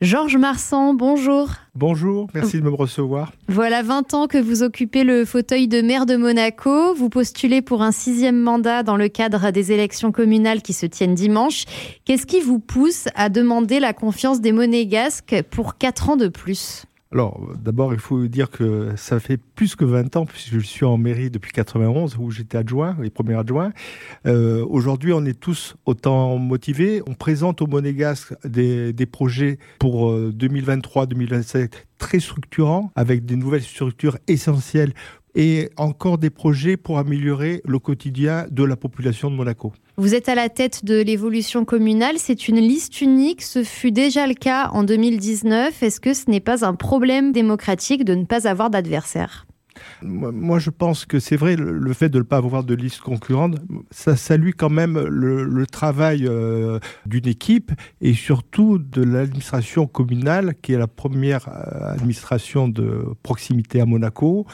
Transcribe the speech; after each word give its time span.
Georges 0.00 0.38
Marsan, 0.38 0.94
bonjour. 0.94 1.50
Bonjour, 1.74 2.26
merci 2.32 2.56
de 2.56 2.62
me 2.62 2.70
recevoir. 2.70 3.32
Voilà 3.48 3.82
20 3.82 4.14
ans 4.14 4.26
que 4.28 4.38
vous 4.38 4.62
occupez 4.62 5.04
le 5.04 5.26
fauteuil 5.26 5.68
de 5.68 5.82
maire 5.82 6.06
de 6.06 6.16
Monaco. 6.16 6.94
Vous 6.94 7.10
postulez 7.10 7.60
pour 7.60 7.82
un 7.82 7.92
sixième 7.92 8.40
mandat 8.40 8.82
dans 8.82 8.96
le 8.96 9.08
cadre 9.08 9.50
des 9.50 9.72
élections 9.72 10.10
communales 10.10 10.62
qui 10.62 10.72
se 10.72 10.86
tiennent 10.86 11.14
dimanche. 11.14 11.66
Qu'est-ce 12.06 12.24
qui 12.24 12.40
vous 12.40 12.60
pousse 12.60 13.08
à 13.14 13.28
demander 13.28 13.78
la 13.78 13.92
confiance 13.92 14.40
des 14.40 14.52
monégasques 14.52 15.42
pour 15.50 15.76
4 15.76 16.08
ans 16.08 16.16
de 16.16 16.28
plus? 16.28 16.86
Alors, 17.12 17.40
d'abord, 17.58 17.92
il 17.92 17.98
faut 17.98 18.28
dire 18.28 18.50
que 18.50 18.92
ça 18.94 19.18
fait 19.18 19.36
plus 19.36 19.74
que 19.74 19.84
20 19.84 20.14
ans, 20.14 20.26
puisque 20.26 20.52
je 20.52 20.60
suis 20.60 20.84
en 20.84 20.96
mairie 20.96 21.28
depuis 21.28 21.50
91, 21.50 22.16
où 22.20 22.30
j'étais 22.30 22.56
adjoint, 22.56 22.96
les 23.00 23.10
premiers 23.10 23.34
adjoints. 23.34 23.72
Euh, 24.26 24.64
Aujourd'hui, 24.68 25.12
on 25.12 25.24
est 25.24 25.38
tous 25.38 25.74
autant 25.86 26.38
motivés. 26.38 27.02
On 27.08 27.14
présente 27.14 27.62
aux 27.62 27.66
Monégasques 27.66 28.34
des, 28.44 28.92
des 28.92 29.06
projets 29.06 29.58
pour 29.80 30.12
2023-2027 30.14 31.56
euh, 31.56 31.66
très 31.98 32.20
structurants, 32.20 32.92
avec 32.94 33.24
des 33.24 33.34
nouvelles 33.34 33.62
structures 33.62 34.16
essentielles 34.28 34.92
et 35.34 35.70
encore 35.76 36.18
des 36.18 36.30
projets 36.30 36.76
pour 36.76 36.98
améliorer 36.98 37.62
le 37.64 37.78
quotidien 37.78 38.46
de 38.50 38.64
la 38.64 38.76
population 38.76 39.30
de 39.30 39.36
Monaco. 39.36 39.72
Vous 39.96 40.14
êtes 40.14 40.28
à 40.28 40.34
la 40.34 40.48
tête 40.48 40.84
de 40.84 41.00
l'évolution 41.00 41.64
communale, 41.64 42.16
c'est 42.18 42.48
une 42.48 42.60
liste 42.60 43.00
unique, 43.00 43.42
ce 43.42 43.62
fut 43.62 43.92
déjà 43.92 44.26
le 44.26 44.34
cas 44.34 44.70
en 44.72 44.82
2019. 44.82 45.82
Est-ce 45.82 46.00
que 46.00 46.14
ce 46.14 46.30
n'est 46.30 46.40
pas 46.40 46.64
un 46.64 46.74
problème 46.74 47.32
démocratique 47.32 48.04
de 48.04 48.14
ne 48.14 48.24
pas 48.24 48.48
avoir 48.48 48.70
d'adversaire 48.70 49.46
moi, 50.02 50.58
je 50.58 50.70
pense 50.70 51.04
que 51.04 51.18
c'est 51.18 51.36
vrai, 51.36 51.56
le 51.56 51.92
fait 51.92 52.08
de 52.08 52.18
ne 52.18 52.22
pas 52.22 52.36
avoir 52.36 52.64
de 52.64 52.74
liste 52.74 53.00
concurrente, 53.00 53.56
ça 53.90 54.16
salue 54.16 54.50
quand 54.56 54.70
même 54.70 54.98
le, 54.98 55.66
travail 55.66 56.26
euh, 56.26 56.78
d'une 57.06 57.28
équipe 57.28 57.72
et 58.00 58.14
surtout 58.14 58.78
de 58.78 59.02
l'administration 59.02 59.86
communale, 59.86 60.54
qui 60.62 60.72
est 60.72 60.78
la 60.78 60.86
première 60.86 61.48
euh, 61.48 61.92
administration 61.92 62.68
de 62.68 63.04
proximité 63.22 63.80
à 63.80 63.86
Monaco. 63.86 64.46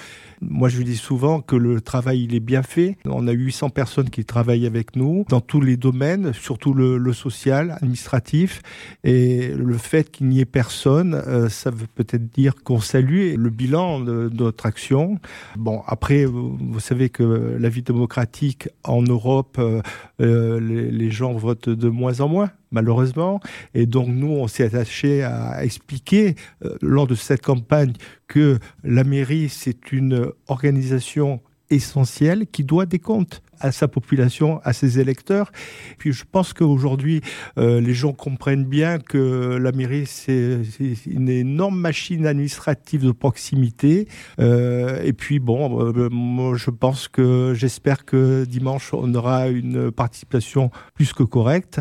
Moi, 0.43 0.69
je 0.69 0.83
dis 0.83 0.97
souvent 0.97 1.41
que 1.41 1.57
le 1.57 1.81
travail, 1.81 2.25
il 2.25 2.35
est 2.35 2.41
bien 2.41 2.63
fait. 2.63 2.97
On 3.07 3.27
a 3.29 3.33
800 3.33 3.71
personnes 3.71 4.11
qui 4.11 4.25
travaillent 4.25 4.67
avec 4.67 4.97
nous 4.97 5.25
dans 5.29 5.41
tous 5.41 5.61
les 5.61 5.77
domaines, 5.77 6.33
surtout 6.33 6.75
le, 6.75 7.13
social, 7.13 7.77
administratif. 7.81 8.63
Et 9.05 9.49
le 9.49 9.79
fait 9.79 10.11
qu'il 10.11 10.29
n'y 10.29 10.41
ait 10.41 10.45
personne, 10.45 11.15
euh, 11.15 11.49
ça 11.49 11.71
veut 11.71 11.87
peut-être 11.95 12.31
dire 12.33 12.55
qu'on 12.63 12.81
salue 12.81 13.35
le 13.37 13.51
bilan 13.51 14.01
de 14.01 14.31
notre 14.35 14.67
action 14.67 15.16
Bon, 15.57 15.83
après, 15.87 16.25
vous 16.25 16.81
savez 16.81 17.09
que 17.09 17.57
la 17.59 17.69
vie 17.69 17.83
démocratique 17.83 18.69
en 18.85 19.03
Europe, 19.03 19.57
euh, 19.59 19.81
euh, 20.21 20.61
les, 20.61 21.11
gens 21.11 21.33
votent 21.35 21.69
de 21.69 21.89
moins 21.89 22.21
en 22.21 22.29
moins 22.29 22.51
malheureusement. 22.73 23.41
Et 23.75 23.87
donc 23.87 24.09
nous, 24.09 24.29
on 24.29 24.49
s'est 24.49 24.65
attaché 24.65 25.23
à 25.23 25.65
expliquer 25.65 26.35
euh, 26.65 26.77
lors 26.83 27.07
de 27.07 27.15
cette 27.15 27.43
campagne 27.43 27.93
que 28.27 28.59
la 28.85 29.05
mairie, 29.05 29.49
c'est 29.49 29.93
une 29.93 30.31
organisation 30.49 31.41
essentielle 31.71 32.47
qui 32.47 32.65
doit 32.65 32.87
des 32.87 32.99
comptes 32.99 33.43
à 33.61 33.73
sa 33.73 33.89
population, 33.89 34.61
à 34.65 34.73
ses 34.73 34.99
électeurs. 34.99 35.51
Puis 35.99 36.13
je 36.13 36.25
pense 36.31 36.53
qu'aujourd'hui, 36.53 37.21
euh, 37.59 37.81
les 37.81 37.95
gens 37.95 38.13
comprennent 38.13 38.65
bien 38.65 38.99
que 38.99 39.57
la 39.57 39.73
mairie, 39.73 40.07
c'est 40.07 40.61
une 41.07 41.29
énorme 41.29 41.79
machine 41.79 42.27
administrative 42.27 43.05
de 43.05 43.13
proximité. 43.13 44.09
Euh, 44.41 45.03
et 45.03 45.13
puis 45.13 45.39
bon, 45.39 45.81
euh, 45.81 46.55
je 46.55 46.71
pense 46.71 47.09
que 47.09 47.55
j'espère 47.55 48.05
que 48.05 48.45
dimanche, 48.45 48.93
on 48.93 49.15
aura 49.15 49.49
une 49.49 49.91
participation 49.91 50.71
plus 50.95 51.13
que 51.13 51.23
correcte. 51.23 51.81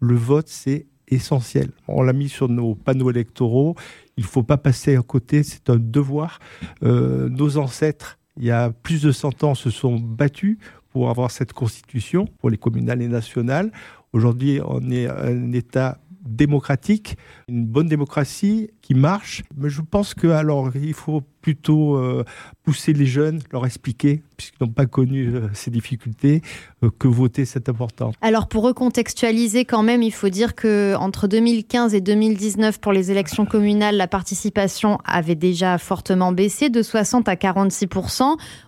Le 0.00 0.16
vote, 0.16 0.48
c'est 0.48 0.86
essentiel. 1.08 1.70
On 1.88 2.02
l'a 2.02 2.12
mis 2.12 2.28
sur 2.28 2.48
nos 2.48 2.74
panneaux 2.74 3.10
électoraux. 3.10 3.76
Il 4.16 4.24
ne 4.24 4.28
faut 4.28 4.42
pas 4.42 4.56
passer 4.56 4.96
à 4.96 5.02
côté, 5.02 5.42
c'est 5.42 5.70
un 5.70 5.76
devoir. 5.76 6.40
nos 6.82 7.58
ancêtres 7.58 8.18
il 8.38 8.44
y 8.44 8.50
a 8.50 8.70
plus 8.70 9.02
de 9.02 9.12
100 9.12 9.44
ans, 9.44 9.54
se 9.54 9.70
sont 9.70 9.96
battus 9.96 10.58
pour 10.96 11.10
avoir 11.10 11.30
cette 11.30 11.52
constitution, 11.52 12.24
pour 12.38 12.48
les 12.48 12.56
communales 12.56 13.02
et 13.02 13.08
nationales. 13.08 13.70
Aujourd'hui, 14.14 14.60
on 14.64 14.90
est 14.90 15.06
un 15.06 15.52
État 15.52 15.98
démocratique, 16.22 17.18
une 17.48 17.66
bonne 17.66 17.86
démocratie 17.86 18.70
qui 18.80 18.94
marche. 18.94 19.42
Mais 19.58 19.68
je 19.68 19.82
pense 19.82 20.14
que 20.14 20.28
alors 20.28 20.74
il 20.74 20.94
faut 20.94 21.22
plutôt 21.46 21.94
euh, 21.94 22.24
pousser 22.64 22.92
les 22.92 23.06
jeunes, 23.06 23.38
leur 23.52 23.64
expliquer, 23.66 24.20
puisqu'ils 24.36 24.64
n'ont 24.64 24.72
pas 24.72 24.86
connu 24.86 25.28
euh, 25.28 25.48
ces 25.54 25.70
difficultés, 25.70 26.42
euh, 26.82 26.90
que 26.98 27.06
voter 27.06 27.44
c'est 27.44 27.68
important. 27.68 28.10
Alors 28.20 28.48
pour 28.48 28.64
recontextualiser 28.64 29.64
quand 29.64 29.84
même, 29.84 30.02
il 30.02 30.12
faut 30.12 30.28
dire 30.28 30.56
que 30.56 30.96
entre 30.96 31.28
2015 31.28 31.94
et 31.94 32.00
2019 32.00 32.80
pour 32.80 32.92
les 32.92 33.12
élections 33.12 33.46
communales, 33.46 33.96
la 33.96 34.08
participation 34.08 34.98
avait 35.04 35.36
déjà 35.36 35.78
fortement 35.78 36.32
baissé 36.32 36.68
de 36.68 36.82
60 36.82 37.28
à 37.28 37.36
46 37.36 37.86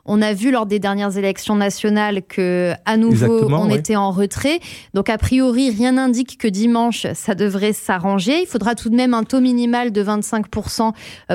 On 0.04 0.22
a 0.22 0.32
vu 0.32 0.52
lors 0.52 0.66
des 0.66 0.78
dernières 0.78 1.18
élections 1.18 1.56
nationales 1.56 2.22
que 2.22 2.74
à 2.84 2.96
nouveau 2.96 3.48
on 3.50 3.70
était 3.70 3.96
en 3.96 4.12
retrait. 4.12 4.60
Donc 4.94 5.10
a 5.10 5.18
priori 5.18 5.70
rien 5.70 5.92
n'indique 5.92 6.38
que 6.38 6.46
dimanche 6.46 7.08
ça 7.14 7.34
devrait 7.34 7.72
s'arranger. 7.72 8.42
Il 8.42 8.46
faudra 8.46 8.76
tout 8.76 8.88
de 8.88 8.94
même 8.94 9.14
un 9.14 9.24
taux 9.24 9.40
minimal 9.40 9.90
de 9.90 10.00
25 10.00 10.46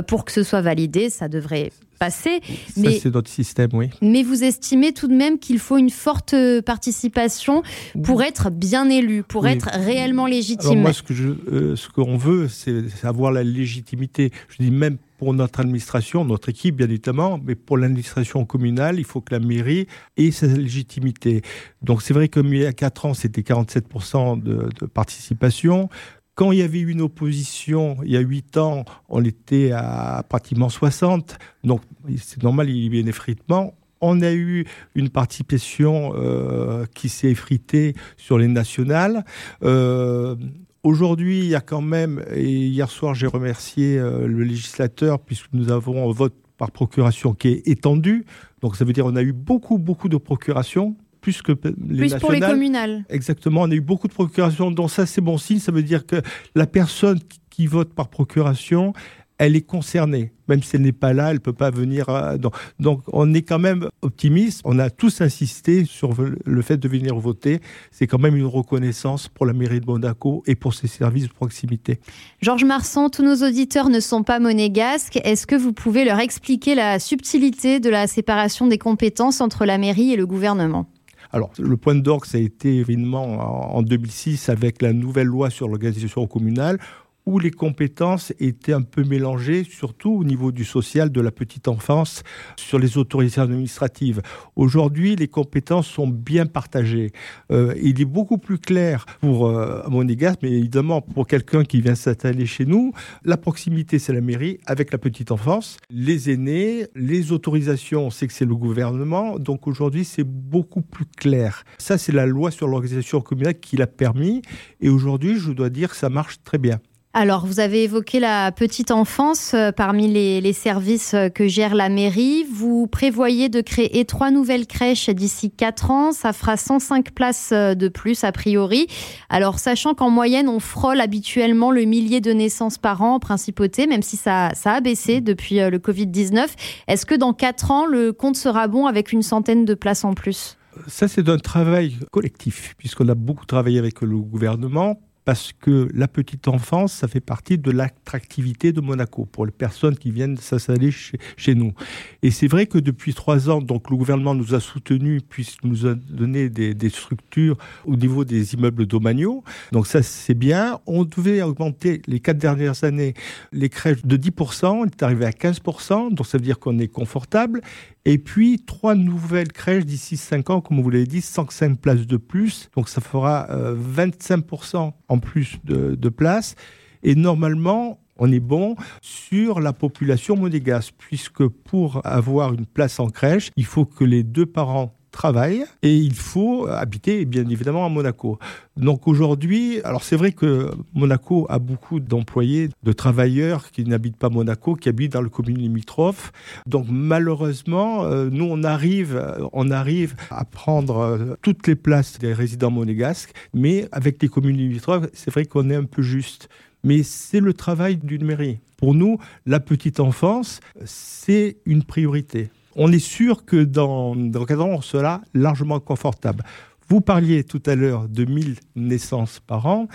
pour 0.07 0.23
que 0.23 0.31
ce 0.31 0.43
soit 0.43 0.61
validé. 0.61 1.09
Ça 1.09 1.27
devrait 1.33 1.71
passer. 1.99 2.41
Mais, 2.77 2.99
c'est 2.99 3.13
notre 3.13 3.29
système, 3.29 3.69
oui. 3.73 3.89
Mais 4.01 4.23
vous 4.23 4.43
estimez 4.43 4.93
tout 4.93 5.07
de 5.07 5.13
même 5.13 5.39
qu'il 5.39 5.59
faut 5.59 5.77
une 5.77 5.89
forte 5.89 6.35
participation 6.65 7.63
pour 8.03 8.23
être 8.23 8.49
bien 8.49 8.89
élu, 8.89 9.23
pour 9.23 9.47
être 9.47 9.69
réellement 9.73 10.25
légitime. 10.25 10.71
Alors 10.71 10.81
moi, 10.81 10.93
ce 10.93 11.03
que 11.03 11.13
je, 11.13 11.29
euh, 11.51 11.75
ce 11.75 11.89
qu'on 11.89 12.17
veut, 12.17 12.47
c'est 12.47 12.83
avoir 13.03 13.31
la 13.31 13.43
légitimité. 13.43 14.31
Je 14.49 14.63
dis 14.63 14.71
même 14.71 14.97
pour 15.17 15.33
notre 15.33 15.61
administration, 15.61 16.25
notre 16.25 16.49
équipe 16.49 16.75
bien 16.75 16.87
évidemment, 16.87 17.39
mais 17.41 17.55
pour 17.55 17.77
l'administration 17.77 18.43
communale, 18.45 18.99
il 18.99 19.05
faut 19.05 19.21
que 19.21 19.33
la 19.33 19.39
mairie 19.39 19.87
ait 20.17 20.31
sa 20.31 20.47
légitimité. 20.47 21.41
Donc 21.81 22.01
c'est 22.01 22.13
vrai 22.13 22.27
qu'il 22.27 22.53
y 22.57 22.65
a 22.65 22.73
4 22.73 23.05
ans, 23.05 23.13
c'était 23.13 23.41
47% 23.41 24.41
de, 24.41 24.69
de 24.79 24.85
participation. 24.85 25.89
Quand 26.35 26.51
il 26.51 26.59
y 26.59 26.61
avait 26.63 26.79
une 26.79 27.01
opposition, 27.01 27.97
il 28.03 28.11
y 28.11 28.17
a 28.17 28.19
8 28.19 28.57
ans, 28.57 28.85
on 29.07 29.23
était 29.23 29.71
à 29.71 30.23
pratiquement 30.27 30.69
60. 30.69 31.37
Donc, 31.63 31.81
c'est 32.17 32.41
normal, 32.41 32.69
il 32.69 32.83
y 32.83 32.87
avait 32.87 33.03
un 33.03 33.07
effritement. 33.07 33.75
On 34.01 34.19
a 34.21 34.33
eu 34.33 34.65
une 34.95 35.09
participation 35.09 36.13
euh, 36.15 36.85
qui 36.95 37.07
s'est 37.07 37.29
effritée 37.29 37.93
sur 38.17 38.39
les 38.39 38.47
nationales. 38.47 39.25
Euh, 39.63 40.35
aujourd'hui, 40.81 41.39
il 41.39 41.45
y 41.45 41.55
a 41.55 41.61
quand 41.61 41.81
même, 41.81 42.25
et 42.33 42.49
hier 42.49 42.89
soir, 42.89 43.13
j'ai 43.13 43.27
remercié 43.27 43.99
euh, 43.99 44.27
le 44.27 44.43
législateur, 44.43 45.19
puisque 45.19 45.53
nous 45.53 45.71
avons 45.71 46.09
un 46.09 46.11
vote 46.11 46.35
par 46.57 46.71
procuration 46.71 47.35
qui 47.35 47.49
est 47.49 47.67
étendu. 47.67 48.25
Donc, 48.61 48.75
ça 48.75 48.85
veut 48.85 48.93
dire 48.93 49.03
qu'on 49.03 49.15
a 49.15 49.23
eu 49.23 49.33
beaucoup, 49.33 49.77
beaucoup 49.77 50.09
de 50.09 50.17
procurations 50.17 50.95
plus 51.23 51.41
que 51.41 51.53
les 51.89 51.97
plus 51.97 52.15
pour 52.15 52.31
les 52.31 52.41
communales. 52.41 53.05
Exactement, 53.09 53.61
on 53.61 53.71
a 53.71 53.73
eu 53.73 53.81
beaucoup 53.81 54.07
de 54.07 54.13
procurations, 54.13 54.69
donc 54.69 54.91
ça 54.91 55.05
c'est 55.05 55.21
bon 55.21 55.37
signe, 55.37 55.59
ça 55.59 55.71
veut 55.71 55.81
dire 55.81 56.05
que 56.05 56.21
la 56.53 56.67
personne 56.67 57.19
qui 57.49 57.65
vote 57.65 57.93
par 57.93 58.09
procuration, 58.09 58.93
elle 59.37 59.55
est 59.55 59.61
concernée. 59.61 60.31
Même 60.47 60.61
si 60.61 60.75
elle 60.75 60.81
n'est 60.81 60.91
pas 60.91 61.13
là, 61.13 61.29
elle 61.29 61.35
ne 61.35 61.39
peut 61.39 61.53
pas 61.53 61.71
venir. 61.71 62.09
Euh, 62.09 62.37
donc, 62.79 63.01
on 63.11 63.33
est 63.33 63.41
quand 63.41 63.59
même 63.59 63.87
optimiste. 64.01 64.61
On 64.65 64.77
a 64.77 64.89
tous 64.89 65.21
insisté 65.21 65.85
sur 65.85 66.13
le 66.45 66.61
fait 66.61 66.77
de 66.77 66.87
venir 66.87 67.15
voter. 67.15 67.59
C'est 67.91 68.07
quand 68.07 68.19
même 68.19 68.35
une 68.35 68.45
reconnaissance 68.45 69.27
pour 69.29 69.45
la 69.45 69.53
mairie 69.53 69.79
de 69.79 69.85
Monaco 69.85 70.43
et 70.45 70.55
pour 70.55 70.73
ses 70.73 70.87
services 70.87 71.27
de 71.27 71.33
proximité. 71.33 71.99
Georges 72.41 72.65
Marsan, 72.65 73.09
tous 73.09 73.23
nos 73.23 73.47
auditeurs 73.47 73.89
ne 73.89 73.99
sont 73.99 74.23
pas 74.23 74.39
monégasques. 74.39 75.19
Est-ce 75.23 75.47
que 75.47 75.55
vous 75.55 75.73
pouvez 75.73 76.05
leur 76.05 76.19
expliquer 76.19 76.75
la 76.75 76.99
subtilité 76.99 77.79
de 77.79 77.89
la 77.89 78.07
séparation 78.07 78.67
des 78.67 78.77
compétences 78.77 79.41
entre 79.41 79.65
la 79.65 79.77
mairie 79.77 80.13
et 80.13 80.17
le 80.17 80.27
gouvernement? 80.27 80.87
Alors, 81.33 81.51
le 81.57 81.75
point 81.77 81.95
d'orgue, 81.95 82.25
ça 82.25 82.37
a 82.37 82.41
été 82.41 82.77
évidemment 82.77 83.75
en 83.75 83.81
2006 83.81 84.49
avec 84.49 84.83
la 84.83 84.93
nouvelle 84.93 85.25
loi 85.25 85.49
sur 85.49 85.67
l'organisation 85.67 86.27
communale, 86.27 86.77
où 87.25 87.39
les 87.39 87.51
compétences 87.51 88.33
étaient 88.39 88.73
un 88.73 88.81
peu 88.81 89.03
mélangées, 89.03 89.63
surtout 89.63 90.11
au 90.11 90.23
niveau 90.23 90.51
du 90.51 90.65
social, 90.65 91.11
de 91.11 91.21
la 91.21 91.31
petite 91.31 91.67
enfance, 91.67 92.23
sur 92.57 92.79
les 92.79 92.97
autorités 92.97 93.39
administratives. 93.39 94.21
Aujourd'hui, 94.55 95.15
les 95.15 95.27
compétences 95.27 95.87
sont 95.87 96.07
bien 96.07 96.45
partagées. 96.45 97.11
Euh, 97.51 97.73
il 97.81 98.01
est 98.01 98.05
beaucoup 98.05 98.37
plus 98.37 98.57
clair 98.57 99.05
pour 99.21 99.47
euh, 99.47 99.83
Monégas, 99.89 100.35
mais 100.41 100.51
évidemment 100.51 101.01
pour 101.01 101.27
quelqu'un 101.27 101.63
qui 101.63 101.81
vient 101.81 101.95
s'installer 101.95 102.45
chez 102.45 102.65
nous, 102.65 102.93
la 103.23 103.37
proximité, 103.37 103.99
c'est 103.99 104.13
la 104.13 104.21
mairie 104.21 104.59
avec 104.65 104.91
la 104.91 104.97
petite 104.97 105.31
enfance. 105.31 105.77
Les 105.89 106.29
aînés, 106.29 106.87
les 106.95 107.31
autorisations, 107.31 108.09
c'est 108.09 108.27
que 108.27 108.33
c'est 108.33 108.45
le 108.45 108.55
gouvernement. 108.55 109.39
Donc 109.39 109.67
aujourd'hui, 109.67 110.05
c'est 110.05 110.23
beaucoup 110.23 110.81
plus 110.81 111.05
clair. 111.05 111.63
Ça, 111.77 111.97
c'est 111.97 112.11
la 112.11 112.25
loi 112.25 112.51
sur 112.51 112.67
l'organisation 112.67 113.21
communale 113.21 113.59
qui 113.59 113.77
l'a 113.77 113.87
permis. 113.87 114.41
Et 114.81 114.89
aujourd'hui, 114.89 115.39
je 115.39 115.51
dois 115.51 115.69
dire 115.69 115.89
que 115.89 115.95
ça 115.95 116.09
marche 116.09 116.43
très 116.43 116.57
bien. 116.57 116.79
Alors, 117.15 117.45
vous 117.45 117.59
avez 117.59 117.83
évoqué 117.83 118.19
la 118.19 118.51
petite 118.51 118.89
enfance 118.89 119.53
euh, 119.53 119.71
parmi 119.71 120.07
les, 120.07 120.53
services 120.53 121.13
euh, 121.13 121.29
que 121.29 121.47
gère 121.47 121.75
la 121.75 121.87
mairie. 121.87 122.43
Vous 122.51 122.87
prévoyez 122.87 123.49
de 123.49 123.61
créer 123.61 124.03
trois 124.05 124.31
nouvelles 124.31 124.65
crèches 124.65 125.11
d'ici 125.11 125.51
quatre 125.51 125.91
ans. 125.91 126.11
Ça 126.11 126.33
fera 126.33 126.57
105 126.57 127.11
places 127.11 127.51
euh, 127.53 127.75
de 127.75 127.87
plus, 127.87 128.23
a 128.23 128.31
priori. 128.31 128.87
Alors, 129.29 129.59
sachant 129.59 129.93
qu'en 129.93 130.09
moyenne, 130.09 130.49
on 130.49 130.59
frôle 130.59 130.99
habituellement 130.99 131.69
le 131.69 131.83
millier 131.83 132.19
de 132.19 132.31
naissances 132.31 132.79
par 132.79 133.03
an 133.03 133.13
en 133.13 133.19
principauté, 133.19 133.85
même 133.85 134.01
si 134.01 134.17
ça, 134.17 134.49
ça 134.55 134.71
a 134.71 134.81
baissé 134.81 135.21
depuis 135.21 135.59
le 135.59 135.77
Covid-19. 135.77 136.47
Est-ce 136.87 137.05
que 137.05 137.13
dans 137.13 137.33
quatre 137.33 137.69
ans, 137.69 137.85
le 137.85 138.11
compte 138.11 138.37
sera 138.37 138.67
bon 138.67 138.87
avec 138.87 139.11
une 139.11 139.21
centaine 139.21 139.65
de 139.65 139.75
places 139.75 140.03
en 140.03 140.15
plus? 140.15 140.57
Ça, 140.87 141.07
c'est 141.07 141.29
un 141.29 141.37
travail 141.37 141.99
collectif, 142.11 142.73
puisqu'on 142.79 143.07
a 143.07 143.13
beaucoup 143.13 143.45
travaillé 143.45 143.77
avec 143.77 144.01
le 144.01 144.17
gouvernement 144.17 144.99
parce 145.25 145.53
que 145.53 145.87
la 145.93 146.07
petite 146.07 146.47
enfance, 146.47 146.93
ça 146.93 147.07
fait 147.07 147.21
partie 147.21 147.57
de 147.57 147.71
l'attractivité 147.71 148.71
de 148.71 148.81
Monaco 148.81 149.25
pour 149.25 149.45
les 149.45 149.51
personnes 149.51 149.97
qui 149.97 150.11
viennent 150.11 150.37
s'installer 150.37 150.91
chez, 150.91 151.55
nous. 151.55 151.73
Et 152.21 152.31
c'est 152.31 152.47
vrai 152.47 152.65
que 152.65 152.77
depuis 152.77 153.13
trois 153.13 153.49
ans, 153.49 153.61
donc 153.61 153.89
le 153.89 153.95
gouvernement 153.95 154.35
nous 154.35 154.53
a 154.55 154.59
soutenus 154.59 155.21
puisqu'il 155.27 155.69
nous 155.69 155.85
a 155.85 155.93
donné 155.95 156.49
des, 156.49 156.89
structures 156.89 157.57
au 157.85 157.95
niveau 157.95 158.25
des 158.25 158.53
immeubles 158.53 158.85
domaniaux. 158.85 159.43
Donc 159.71 159.87
ça, 159.87 160.03
c'est 160.03 160.33
bien. 160.33 160.79
On 160.85 161.03
devait 161.03 161.41
augmenter 161.41 162.01
les 162.07 162.19
quatre 162.19 162.37
dernières 162.37 162.83
années 162.83 163.13
les 163.51 163.69
crèches 163.69 164.03
de 164.03 164.17
10%, 164.17 164.65
on 164.67 164.85
est 164.85 165.03
arrivé 165.03 165.25
à 165.25 165.31
15%, 165.31 166.13
donc 166.13 166.27
ça 166.27 166.37
veut 166.37 166.43
dire 166.43 166.59
qu'on 166.59 166.79
est 166.79 166.87
confortable. 166.87 167.61
Et 168.05 168.17
puis, 168.17 168.59
trois 168.59 168.95
nouvelles 168.95 169.51
crèches 169.51 169.85
d'ici 169.85 170.17
5 170.17 170.49
ans, 170.49 170.61
comme 170.61 170.81
vous 170.81 170.89
l'avez 170.89 171.07
dit, 171.07 171.21
105 171.21 171.79
places 171.79 172.05
de 172.05 172.17
plus. 172.17 172.69
Donc, 172.75 172.89
ça 172.89 172.99
fera 172.99 173.47
25% 173.49 174.75
euh, 174.75 174.91
en 175.07 175.19
plus 175.19 175.57
de, 175.63 175.95
de 175.95 176.09
places. 176.09 176.55
Et 177.03 177.15
normalement, 177.15 178.01
on 178.17 178.31
est 178.31 178.39
bon 178.39 178.75
sur 179.01 179.59
la 179.59 179.73
population 179.73 180.35
monégasque, 180.35 180.93
puisque 180.97 181.47
pour 181.47 182.01
avoir 182.05 182.53
une 182.53 182.65
place 182.65 182.99
en 182.99 183.07
crèche, 183.07 183.51
il 183.55 183.65
faut 183.65 183.85
que 183.85 184.03
les 184.03 184.23
deux 184.23 184.45
parents 184.45 184.93
travail 185.13 185.63
et 185.81 185.95
il 185.95 186.13
faut 186.13 186.67
habiter 186.67 187.23
bien 187.23 187.47
évidemment 187.47 187.85
à 187.85 187.89
Monaco. 187.89 188.39
Donc 188.75 189.07
aujourd'hui, 189.07 189.79
alors 189.83 190.03
c'est 190.03 190.17
vrai 190.17 190.33
que 190.33 190.71
Monaco 190.93 191.45
a 191.49 191.59
beaucoup 191.59 192.01
d'employés, 192.01 192.69
de 192.83 192.91
travailleurs 192.91 193.71
qui 193.71 193.85
n'habitent 193.85 194.17
pas 194.17 194.29
Monaco, 194.29 194.75
qui 194.75 194.89
habitent 194.89 195.13
dans 195.13 195.21
le 195.21 195.29
commune 195.29 195.59
limitrophe. 195.59 196.33
Donc 196.65 196.87
malheureusement, 196.89 198.03
euh, 198.03 198.29
nous 198.29 198.45
on 198.49 198.63
arrive, 198.63 199.23
on 199.53 199.71
arrive 199.71 200.15
à 200.29 200.43
prendre 200.43 200.97
euh, 200.97 201.35
toutes 201.41 201.67
les 201.67 201.75
places 201.75 202.19
des 202.19 202.33
résidents 202.33 202.71
monégasques, 202.71 203.31
mais 203.53 203.87
avec 203.91 204.21
les 204.21 204.27
communes 204.27 204.57
limitrophes, 204.57 205.07
c'est 205.13 205.31
vrai 205.31 205.45
qu'on 205.45 205.69
est 205.69 205.75
un 205.75 205.85
peu 205.85 206.01
juste 206.01 206.49
mais 206.83 207.01
c'est 207.03 207.39
le 207.39 207.53
travail 207.53 207.95
d'une 207.95 208.25
mairie. 208.25 208.59
Pour 208.77 208.93
nous, 208.93 209.17
la 209.45 209.61
petite 209.61 210.01
enfance, 210.01 210.59
c'est 210.83 211.55
une 211.65 211.83
priorité 211.83 212.49
on 212.75 212.91
est 212.91 212.99
sûr 212.99 213.45
que 213.45 213.63
dans, 213.63 214.15
dans 214.15 214.45
4 214.45 214.61
ans, 214.61 214.69
on 214.69 214.81
sera 214.81 215.21
largement 215.33 215.79
confortable. 215.79 216.43
Vous 216.89 217.01
parliez 217.01 217.43
tout 217.43 217.61
à 217.65 217.75
l'heure 217.75 218.07
de 218.09 218.25
1000 218.25 218.55
naissances 218.75 219.39
par 219.39 219.65
an. 219.65 219.87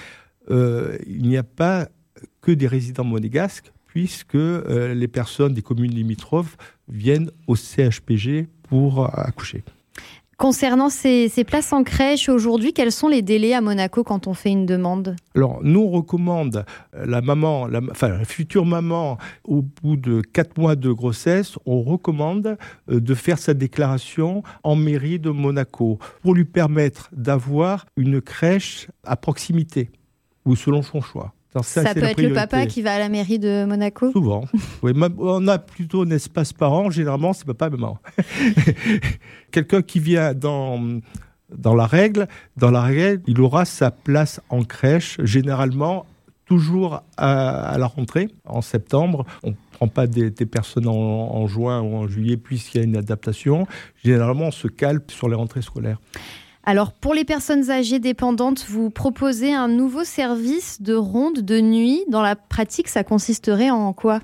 Euh, 0.50 0.98
il 1.06 1.28
n'y 1.28 1.36
a 1.36 1.42
pas 1.42 1.88
que 2.40 2.52
des 2.52 2.66
résidents 2.66 3.04
monégasques, 3.04 3.72
puisque 3.86 4.34
euh, 4.34 4.94
les 4.94 5.08
personnes 5.08 5.54
des 5.54 5.62
communes 5.62 5.92
limitrophes 5.92 6.56
viennent 6.88 7.30
au 7.46 7.56
CHPG 7.56 8.48
pour 8.62 9.04
accoucher. 9.18 9.64
Concernant 10.38 10.88
ces, 10.88 11.28
places 11.44 11.72
en 11.72 11.82
crèche 11.82 12.28
aujourd'hui, 12.28 12.72
quels 12.72 12.92
sont 12.92 13.08
les 13.08 13.22
délais 13.22 13.54
à 13.54 13.60
Monaco 13.60 14.04
quand 14.04 14.28
on 14.28 14.34
fait 14.34 14.50
une 14.50 14.66
demande? 14.66 15.16
Alors, 15.34 15.58
nous, 15.64 15.80
on 15.80 15.90
recommande 15.90 16.64
euh, 16.94 17.06
la 17.06 17.20
maman, 17.20 17.66
enfin, 17.90 18.10
la 18.10 18.24
future 18.24 18.64
maman, 18.64 19.18
au 19.42 19.62
bout 19.62 19.96
de 19.96 20.20
4 20.20 20.56
mois 20.56 20.76
de 20.76 20.92
grossesse, 20.92 21.56
on 21.66 21.82
recommande 21.82 22.56
euh, 22.88 23.00
de 23.00 23.14
faire 23.16 23.40
sa 23.40 23.52
déclaration 23.52 24.44
en 24.62 24.76
mairie 24.76 25.18
de 25.18 25.30
Monaco 25.30 25.98
pour 26.22 26.36
lui 26.36 26.44
permettre 26.44 27.10
d'avoir 27.10 27.86
une 27.96 28.20
crèche 28.20 28.86
à 29.02 29.16
proximité 29.16 29.90
ou 30.44 30.54
selon 30.54 30.82
son 30.82 31.00
choix. 31.00 31.34
Ça, 31.62 31.94
peut 31.94 32.04
être 32.04 32.20
le 32.20 32.32
papa 32.32 32.66
qui 32.66 32.82
va 32.82 32.94
à 32.94 32.98
la 32.98 33.08
mairie 33.08 33.38
de 33.38 33.64
Monaco 33.64 34.12
Souvent. 34.12 34.44
oui, 34.82 34.92
on 35.18 35.48
a 35.48 35.58
plutôt 35.58 36.02
un 36.02 36.10
espace 36.10 36.52
par 36.52 36.72
an. 36.72 36.90
Généralement, 36.90 37.32
c'est 37.32 37.46
papa 37.46 37.68
et 37.68 37.70
maman. 37.70 37.98
Quelqu'un 39.50 39.82
qui 39.82 39.98
vient 39.98 40.34
dans, 40.34 41.00
dans 41.54 41.74
la 41.74 41.86
règle, 41.86 42.28
dans 42.56 42.70
la 42.70 42.82
règle, 42.82 43.22
il 43.26 43.40
aura 43.40 43.64
sa 43.64 43.90
place 43.90 44.40
en 44.50 44.62
crèche, 44.62 45.16
généralement 45.22 46.04
toujours 46.44 47.02
à, 47.16 47.76
la 47.78 47.86
rentrée, 47.86 48.28
en 48.44 48.62
septembre. 48.62 49.26
On 49.42 49.50
ne 49.50 49.54
prend 49.72 49.88
pas 49.88 50.06
des, 50.06 50.30
personnes 50.30 50.88
en, 50.88 50.92
en, 50.92 51.46
juin 51.46 51.80
ou 51.82 51.94
en 51.94 52.08
juillet 52.08 52.36
puisqu'il 52.36 52.78
y 52.78 52.80
a 52.80 52.84
une 52.84 52.96
adaptation. 52.96 53.66
Généralement, 54.02 54.46
on 54.46 54.50
se 54.50 54.68
calme 54.68 55.02
sur 55.08 55.28
les 55.28 55.34
rentrées 55.34 55.62
scolaires. 55.62 56.00
Alors, 56.68 56.92
pour 56.92 57.14
les 57.14 57.24
personnes 57.24 57.70
âgées 57.70 57.98
dépendantes, 57.98 58.66
vous 58.68 58.90
proposez 58.90 59.54
un 59.54 59.68
nouveau 59.68 60.04
service 60.04 60.82
de 60.82 60.92
ronde 60.92 61.38
de 61.38 61.62
nuit. 61.62 62.04
Dans 62.08 62.20
la 62.20 62.36
pratique, 62.36 62.88
ça 62.88 63.04
consisterait 63.04 63.70
en 63.70 63.94
quoi? 63.94 64.20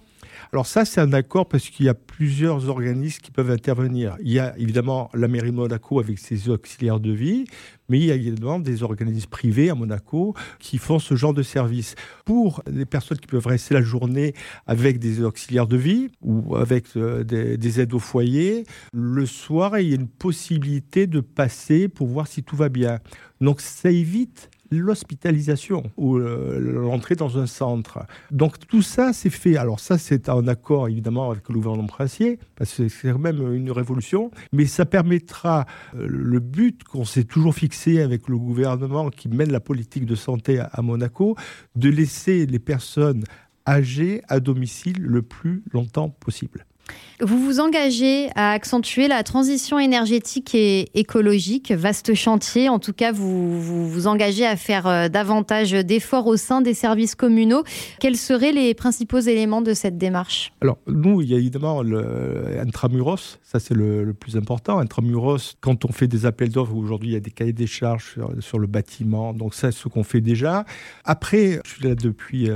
Alors 0.53 0.67
ça, 0.67 0.85
c'est 0.85 1.01
un 1.01 1.13
accord 1.13 1.49
parce 1.49 1.69
qu'il 1.69 1.87
y 1.87 1.89
a 1.89 1.95
plusieurs 1.95 2.69
organismes 2.69 3.21
qui 3.23 3.31
peuvent 3.31 3.51
intervenir. 3.51 4.17
Il 4.21 4.33
y 4.33 4.39
a 4.39 4.57
évidemment 4.59 5.11
la 5.15 5.29
mairie 5.29 5.51
de 5.51 5.57
Monaco 5.57 6.01
avec 6.01 6.19
ses 6.19 6.49
auxiliaires 6.49 7.01
de 7.01 7.13
vie, 7.13 7.45
mais 7.89 7.99
il 7.99 8.05
y 8.07 8.11
a 8.11 8.15
également 8.15 8.59
des 8.59 8.83
organismes 8.83 9.29
privés 9.29 9.71
à 9.71 9.75
Monaco 9.75 10.35
qui 10.59 10.79
font 10.79 10.99
ce 10.99 11.15
genre 11.17 11.35
de 11.35 11.43
service. 11.43 11.95
Pour 12.25 12.63
les 12.71 12.87
personnes 12.87 13.19
qui 13.19 13.27
peuvent 13.27 13.47
rester 13.47 13.75
la 13.75 13.83
journée 13.83 14.35
avec 14.67 14.99
des 14.99 15.23
auxiliaires 15.23 15.67
de 15.67 15.77
vie 15.77 16.09
ou 16.23 16.57
avec 16.57 16.97
euh, 16.97 17.25
des, 17.25 17.57
des 17.57 17.81
aides 17.81 17.95
au 17.95 17.99
foyer, 17.99 18.65
le 18.93 19.27
soir, 19.27 19.79
il 19.79 19.89
y 19.89 19.93
a 19.93 19.97
une 19.97 20.09
possibilité 20.09 21.07
de 21.07 21.21
passer 21.21 21.89
pour 21.89 22.07
voir 22.07 22.27
si 22.27 22.43
tout 22.43 22.57
va 22.57 22.69
bien. 22.69 23.01
Donc 23.41 23.61
ça 23.61 23.91
évite 23.91 24.51
l'hospitalisation 24.71 25.85
ou 25.97 26.17
euh, 26.17 26.59
l'entrée 26.59 27.15
dans 27.15 27.39
un 27.39 27.47
centre. 27.47 28.01
Donc 28.31 28.59
tout 28.67 28.83
ça, 28.83 29.13
c'est 29.13 29.31
fait. 29.31 29.57
Alors 29.57 29.81
ça, 29.81 29.99
c'est 29.99 30.29
en 30.29 30.47
accord 30.47 30.89
évidemment 30.89 31.31
avec 31.31 31.49
le 31.49 31.55
gouvernement 31.55 31.87
princier, 31.87 32.39
parce 32.57 32.75
que 32.75 32.89
c'est 32.89 33.13
quand 33.13 33.19
même 33.19 33.55
une 33.55 33.71
révolution, 33.71 34.31
mais 34.53 34.67
ça 34.67 34.87
permettra 34.87 35.67
euh, 35.95 36.07
le 36.09 36.41
but 36.41 36.85
qu'on 36.85 37.05
s'est 37.05 37.25
toujours 37.25 37.55
fixé 37.55 38.01
avec 38.01 38.29
le 38.29 38.39
gouvernement 38.39 39.11
qui 39.11 39.29
mène 39.29 39.53
la 39.53 39.61
politique 39.61 40.07
de 40.07 40.15
santé 40.15 40.61
à 40.61 40.83
Monaco, 40.83 41.37
de 41.77 41.89
laisser 41.89 42.47
les 42.47 42.59
personnes 42.59 43.25
âgées 43.67 44.23
à 44.29 44.41
domicile 44.41 45.01
le 45.01 45.23
plus 45.23 45.63
longtemps 45.73 46.11
possible. 46.11 46.67
Vous 47.21 47.39
vous 47.39 47.61
engagez 47.61 48.29
à 48.35 48.51
accentuer 48.51 49.07
la 49.07 49.23
transition 49.23 49.79
énergétique 49.79 50.55
et 50.55 50.91
écologique, 50.99 51.71
vaste 51.71 52.15
chantier. 52.15 52.69
En 52.69 52.81
tout 52.81 52.93
cas, 52.93 53.13
vous 53.13 53.89
vous, 53.89 54.07
engagez 54.09 54.45
à 54.45 54.57
faire 54.57 54.87
euh, 54.87 55.09
davantage 55.09 55.71
d'efforts 55.71 56.27
au 56.27 56.37
sein 56.37 56.61
des 56.61 56.75
services 56.75 57.15
communaux. 57.15 57.63
Quels 58.01 58.17
seraient 58.17 58.53
les 58.53 58.75
principaux 58.75 59.21
éléments 59.21 59.63
de 59.63 59.75
cette 59.75 59.97
démarche? 59.97 60.53
Alors, 60.61 60.79
nous, 60.89 61.23
il 61.23 61.31
y 61.31 61.35
a 61.35 61.39
évidemment 61.39 61.83
le 61.83 62.59
intramuros, 62.61 63.39
ça 63.43 63.61
c'est 63.61 63.75
le, 63.75 64.13
plus 64.13 64.37
important. 64.37 64.79
Intramuros, 64.79 65.57
quand 65.61 65.85
on 65.85 65.93
fait 65.93 66.09
des 66.09 66.27
appels 66.27 66.51
d'offres, 66.51 66.75
aujourd'hui 66.75 67.11
il 67.11 67.15
y 67.15 67.17
a 67.17 67.21
des 67.21 67.31
cahiers 67.31 67.53
des 67.53 67.67
charges 67.67 68.17
sur, 68.41 68.59
le 68.59 68.67
bâtiment, 68.67 69.33
donc 69.33 69.55
ça 69.55 69.73
c'est 69.73 69.79
ce 69.79 69.89
qu'on 69.89 70.05
fait 70.05 70.21
déjà. 70.21 70.65
Après, 71.05 71.61
je 71.65 71.71
suis 71.71 71.85
là 71.85 71.95
depuis 71.95 72.49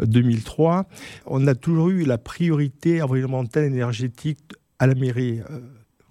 2003, 0.00 0.78
euh, 0.78 0.82
on 1.26 1.46
a 1.46 1.54
toujours 1.54 1.88
eu 1.88 2.04
la 2.04 2.18
priorité 2.18 3.02
environnementale 3.02 3.71
énergétique 3.72 4.38
à 4.78 4.86
la 4.86 4.94
mairie. 4.94 5.40
Euh, 5.50 5.60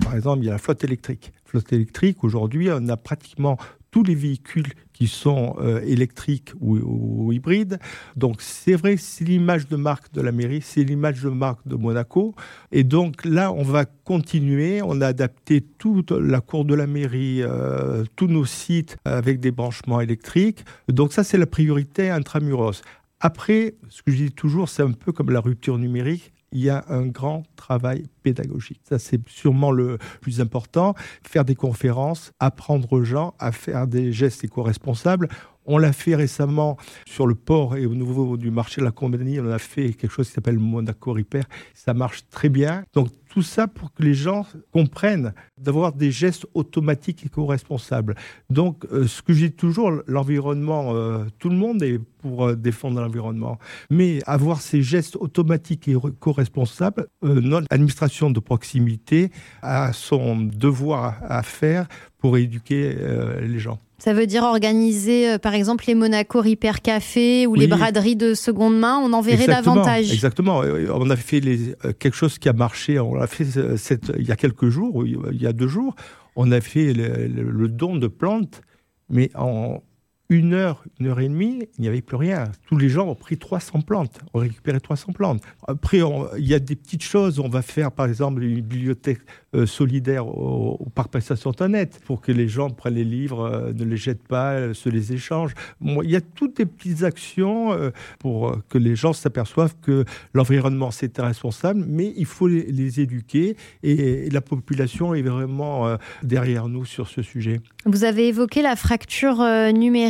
par 0.03 0.15
exemple, 0.15 0.43
il 0.43 0.47
y 0.47 0.49
a 0.49 0.53
la 0.53 0.57
flotte 0.57 0.83
électrique. 0.83 1.31
Flotte 1.45 1.71
électrique, 1.73 2.23
aujourd'hui, 2.23 2.69
on 2.71 2.87
a 2.89 2.97
pratiquement 2.97 3.57
tous 3.91 4.03
les 4.03 4.15
véhicules 4.15 4.71
qui 4.93 5.07
sont 5.07 5.55
euh, 5.59 5.81
électriques 5.81 6.53
ou, 6.61 7.31
hybrides. 7.33 7.77
Donc 8.15 8.41
c'est 8.41 8.75
vrai, 8.75 8.95
c'est 8.97 9.25
l'image 9.25 9.67
de 9.67 9.75
marque 9.75 10.13
de 10.13 10.21
la 10.21 10.31
mairie, 10.31 10.61
c'est 10.61 10.83
l'image 10.83 11.21
de 11.21 11.29
marque 11.29 11.67
de 11.67 11.75
Monaco. 11.75 12.33
Et 12.71 12.83
donc 12.83 13.25
là, 13.25 13.51
on 13.51 13.63
va 13.63 13.85
continuer. 13.85 14.81
On 14.81 15.01
a 15.01 15.07
adapté 15.07 15.61
toute 15.61 16.11
la 16.11 16.39
cour 16.39 16.63
de 16.63 16.73
la 16.73 16.87
mairie, 16.87 17.41
euh, 17.41 18.05
tous 18.15 18.27
nos 18.27 18.45
sites 18.45 18.97
avec 19.03 19.39
des 19.39 19.51
branchements 19.51 19.99
électriques. 19.99 20.63
Donc 20.87 21.11
ça, 21.11 21.23
c'est 21.23 21.37
la 21.37 21.47
priorité 21.47 22.09
intramuros. 22.09 22.81
Après, 23.19 23.75
ce 23.89 24.01
que 24.01 24.11
je 24.11 24.17
dis 24.17 24.31
toujours, 24.31 24.69
c'est 24.69 24.83
un 24.83 24.93
peu 24.93 25.11
comme 25.11 25.29
la 25.29 25.41
rupture 25.41 25.77
numérique 25.77 26.31
il 26.51 26.61
y 26.61 26.69
a 26.69 26.83
un 26.89 27.05
grand 27.05 27.43
travail 27.55 28.05
pédagogique. 28.23 28.81
Ça, 28.87 28.99
c'est 28.99 29.21
sûrement 29.29 29.71
le 29.71 29.97
plus 30.21 30.41
important. 30.41 30.95
Faire 31.23 31.45
des 31.45 31.55
conférences, 31.55 32.33
apprendre 32.39 32.91
aux 32.93 33.03
gens 33.03 33.33
à 33.39 33.51
faire 33.51 33.87
des 33.87 34.11
gestes 34.11 34.43
éco-responsables. 34.43 35.29
On 35.73 35.77
l'a 35.77 35.93
fait 35.93 36.15
récemment 36.15 36.75
sur 37.07 37.27
le 37.27 37.33
port 37.33 37.77
et 37.77 37.85
au 37.85 37.95
niveau 37.95 38.35
du 38.35 38.51
marché 38.51 38.81
de 38.81 38.85
la 38.85 38.91
compagnie, 38.91 39.39
on 39.39 39.49
a 39.49 39.57
fait 39.57 39.93
quelque 39.93 40.11
chose 40.11 40.27
qui 40.27 40.33
s'appelle 40.33 40.59
Monaco 40.59 41.13
Repair. 41.13 41.45
Ça 41.73 41.93
marche 41.93 42.27
très 42.29 42.49
bien. 42.49 42.83
Donc 42.93 43.07
tout 43.29 43.41
ça 43.41 43.67
pour 43.67 43.93
que 43.93 44.03
les 44.03 44.13
gens 44.13 44.45
comprennent 44.73 45.33
d'avoir 45.57 45.93
des 45.93 46.11
gestes 46.11 46.45
automatiques 46.53 47.25
et 47.25 47.29
co-responsables. 47.29 48.15
Donc, 48.49 48.85
euh, 48.91 49.07
ce 49.07 49.21
que 49.21 49.31
j'ai 49.31 49.49
toujours, 49.49 49.93
l'environnement, 50.07 50.93
euh, 50.93 51.23
tout 51.39 51.47
le 51.47 51.55
monde 51.55 51.81
est 51.81 51.99
pour 52.19 52.47
euh, 52.47 52.55
défendre 52.55 52.99
l'environnement, 52.99 53.57
mais 53.89 54.19
avoir 54.25 54.59
ces 54.59 54.83
gestes 54.83 55.15
automatiques 55.15 55.87
et 55.87 55.95
co-responsables, 56.19 57.07
notre 57.21 57.67
administration 57.69 58.29
de 58.29 58.41
proximité 58.41 59.31
a 59.61 59.93
son 59.93 60.41
devoir 60.41 61.15
à 61.23 61.41
faire 61.43 61.87
pour 62.17 62.37
éduquer 62.37 62.95
les 63.41 63.59
gens. 63.59 63.79
Ça 64.01 64.15
veut 64.15 64.25
dire 64.25 64.41
organiser, 64.41 65.29
euh, 65.29 65.37
par 65.37 65.53
exemple, 65.53 65.83
les 65.85 65.93
Monaco 65.93 66.41
Repair 66.41 66.81
Café 66.81 67.45
ou 67.45 67.53
les 67.53 67.67
braderies 67.67 68.15
de 68.15 68.33
seconde 68.33 68.79
main. 68.79 68.97
On 68.97 69.13
en 69.13 69.21
verrait 69.21 69.45
davantage. 69.45 70.11
Exactement. 70.11 70.63
On 70.95 71.07
a 71.11 71.15
fait 71.15 71.39
les, 71.39 71.75
euh, 71.85 71.93
quelque 71.93 72.15
chose 72.15 72.39
qui 72.39 72.49
a 72.49 72.53
marché. 72.53 72.99
On 72.99 73.13
l'a 73.13 73.27
fait 73.27 73.57
euh, 73.57 73.77
cette, 73.77 74.11
il 74.17 74.27
y 74.27 74.31
a 74.31 74.35
quelques 74.35 74.69
jours, 74.69 75.05
il 75.05 75.39
y 75.39 75.45
a 75.45 75.53
deux 75.53 75.67
jours. 75.67 75.93
On 76.35 76.51
a 76.51 76.61
fait 76.61 76.93
le 76.93 77.67
don 77.67 77.95
de 77.95 78.07
plantes, 78.07 78.61
mais 79.07 79.29
en, 79.35 79.83
une 80.31 80.53
heure, 80.53 80.83
une 80.99 81.07
heure 81.07 81.19
et 81.19 81.27
demie, 81.27 81.67
il 81.77 81.81
n'y 81.81 81.89
avait 81.89 82.01
plus 82.01 82.15
rien. 82.15 82.45
Tous 82.65 82.77
les 82.77 82.87
gens 82.87 83.05
ont 83.07 83.15
pris 83.15 83.37
300 83.37 83.81
plantes, 83.81 84.17
ont 84.33 84.39
récupéré 84.39 84.79
300 84.79 85.11
plantes. 85.11 85.43
Après, 85.67 85.99
il 86.37 86.47
y 86.47 86.53
a 86.53 86.59
des 86.59 86.77
petites 86.77 87.03
choses. 87.03 87.39
On 87.39 87.49
va 87.49 87.61
faire, 87.61 87.91
par 87.91 88.05
exemple, 88.05 88.41
une 88.41 88.61
bibliothèque 88.61 89.19
euh, 89.55 89.65
solidaire 89.65 90.27
au, 90.27 90.87
parc 90.95 91.11
Passation 91.11 91.49
Internet 91.49 91.99
pour 92.05 92.21
que 92.21 92.31
les 92.31 92.47
gens 92.47 92.69
prennent 92.69 92.95
les 92.95 93.03
livres, 93.03 93.41
euh, 93.41 93.73
ne 93.73 93.83
les 93.83 93.97
jettent 93.97 94.27
pas, 94.27 94.53
euh, 94.53 94.73
se 94.73 94.89
les 94.89 95.13
échangent. 95.13 95.53
il 95.81 96.09
y 96.09 96.15
a 96.15 96.21
toutes 96.21 96.57
des 96.57 96.65
petites 96.65 97.03
actions 97.03 97.91
pour 98.19 98.55
que 98.69 98.77
les 98.77 98.95
gens 98.95 99.13
s'aperçoivent 99.13 99.75
que 99.81 100.05
l'environnement, 100.33 100.91
c'est 100.91 101.17
responsable, 101.19 101.83
mais 101.87 102.13
il 102.15 102.25
faut 102.25 102.47
les, 102.47 102.99
éduquer 102.99 103.55
et, 103.83 104.29
la 104.29 104.41
population 104.41 105.13
est 105.13 105.21
vraiment 105.21 105.97
derrière 106.23 106.67
nous 106.67 106.85
sur 106.85 107.07
ce 107.07 107.21
sujet. 107.21 107.59
Vous 107.85 108.03
avez 108.03 108.27
évoqué 108.27 108.61
la 108.61 108.75
fracture 108.75 109.43
numérique 109.73 110.01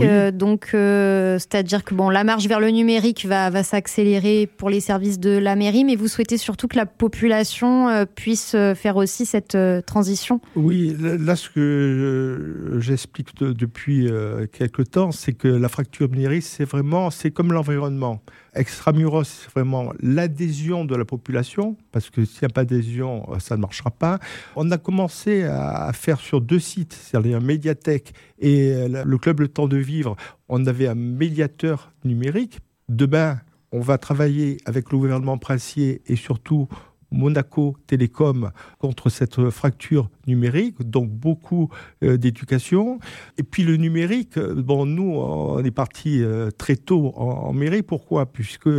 euh, 0.00 0.30
donc, 0.30 0.70
euh, 0.74 1.38
c'est-à-dire 1.38 1.84
que 1.84 1.94
bon, 1.94 2.10
la 2.10 2.24
marche 2.24 2.46
vers 2.46 2.60
le 2.60 2.70
numérique 2.70 3.26
va, 3.26 3.50
va 3.50 3.62
s'accélérer 3.62 4.46
pour 4.46 4.70
les 4.70 4.80
services 4.80 5.18
de 5.18 5.30
la 5.30 5.56
mairie, 5.56 5.84
mais 5.84 5.96
vous 5.96 6.08
souhaitez 6.08 6.36
surtout 6.36 6.68
que 6.68 6.76
la 6.76 6.86
population 6.86 7.88
euh, 7.88 8.04
puisse 8.04 8.56
faire 8.74 8.89
aussi 8.96 9.26
cette 9.26 9.56
transition? 9.86 10.40
Oui, 10.56 10.96
là, 10.98 11.36
ce 11.36 11.50
que 11.50 12.78
j'explique 12.80 13.36
depuis 13.38 14.08
quelque 14.52 14.82
temps, 14.82 15.12
c'est 15.12 15.32
que 15.32 15.48
la 15.48 15.68
fracture 15.68 16.08
numérique, 16.08 16.42
c'est 16.42 16.64
vraiment, 16.64 17.10
c'est 17.10 17.30
comme 17.30 17.52
l'environnement. 17.52 18.22
Extramuros, 18.54 19.24
c'est 19.24 19.50
vraiment 19.50 19.92
l'adhésion 20.00 20.84
de 20.84 20.96
la 20.96 21.04
population, 21.04 21.76
parce 21.92 22.10
que 22.10 22.24
s'il 22.24 22.40
n'y 22.42 22.46
a 22.46 22.48
pas 22.48 22.64
d'adhésion, 22.64 23.26
ça 23.38 23.56
ne 23.56 23.60
marchera 23.60 23.90
pas. 23.90 24.18
On 24.56 24.70
a 24.70 24.78
commencé 24.78 25.44
à 25.44 25.92
faire 25.92 26.18
sur 26.18 26.40
deux 26.40 26.58
sites, 26.58 26.92
c'est-à-dire 26.92 27.40
médiathèque 27.40 28.12
et 28.38 28.88
le 28.88 29.18
club 29.18 29.40
Le 29.40 29.48
Temps 29.48 29.68
de 29.68 29.76
Vivre, 29.76 30.16
on 30.48 30.66
avait 30.66 30.88
un 30.88 30.94
médiateur 30.94 31.92
numérique. 32.04 32.58
Demain, 32.88 33.38
on 33.72 33.78
va 33.78 33.98
travailler 33.98 34.56
avec 34.64 34.90
le 34.90 34.98
gouvernement 34.98 35.38
princier 35.38 36.02
et 36.06 36.16
surtout 36.16 36.66
Monaco 37.10 37.76
Télécom 37.86 38.50
contre 38.78 39.10
cette 39.10 39.50
fracture 39.50 40.10
numérique, 40.26 40.82
donc 40.82 41.10
beaucoup 41.10 41.68
euh, 42.02 42.16
d'éducation. 42.16 42.98
Et 43.38 43.42
puis 43.42 43.62
le 43.62 43.76
numérique, 43.76 44.36
euh, 44.38 44.54
bon, 44.54 44.86
nous, 44.86 45.12
on 45.14 45.62
est 45.64 45.70
parti 45.70 46.22
euh, 46.22 46.50
très 46.50 46.76
tôt 46.76 47.12
en, 47.16 47.52
mairie. 47.52 47.82
Pourquoi? 47.82 48.26
Puisque 48.26 48.70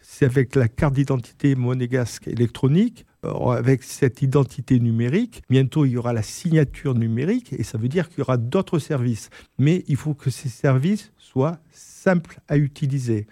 c'est 0.00 0.24
avec 0.24 0.54
la 0.54 0.68
carte 0.68 0.94
d'identité 0.94 1.54
monégasque 1.54 2.28
électronique, 2.28 3.06
avec 3.22 3.82
cette 3.82 4.20
identité 4.20 4.78
numérique, 4.80 5.42
bientôt 5.48 5.86
il 5.86 5.92
y 5.92 5.96
aura 5.96 6.12
la 6.12 6.22
signature 6.22 6.94
numérique 6.94 7.54
et 7.54 7.62
ça 7.62 7.78
veut 7.78 7.88
dire 7.88 8.10
qu'il 8.10 8.18
y 8.18 8.20
aura 8.20 8.36
d'autres 8.36 8.78
services. 8.78 9.30
Mais 9.58 9.82
il 9.88 9.96
faut 9.96 10.12
que 10.12 10.28
ces 10.28 10.50
services 10.50 11.10
soient 11.16 11.58
simples 11.70 12.38
à 12.48 12.58
utiliser. 12.58 13.26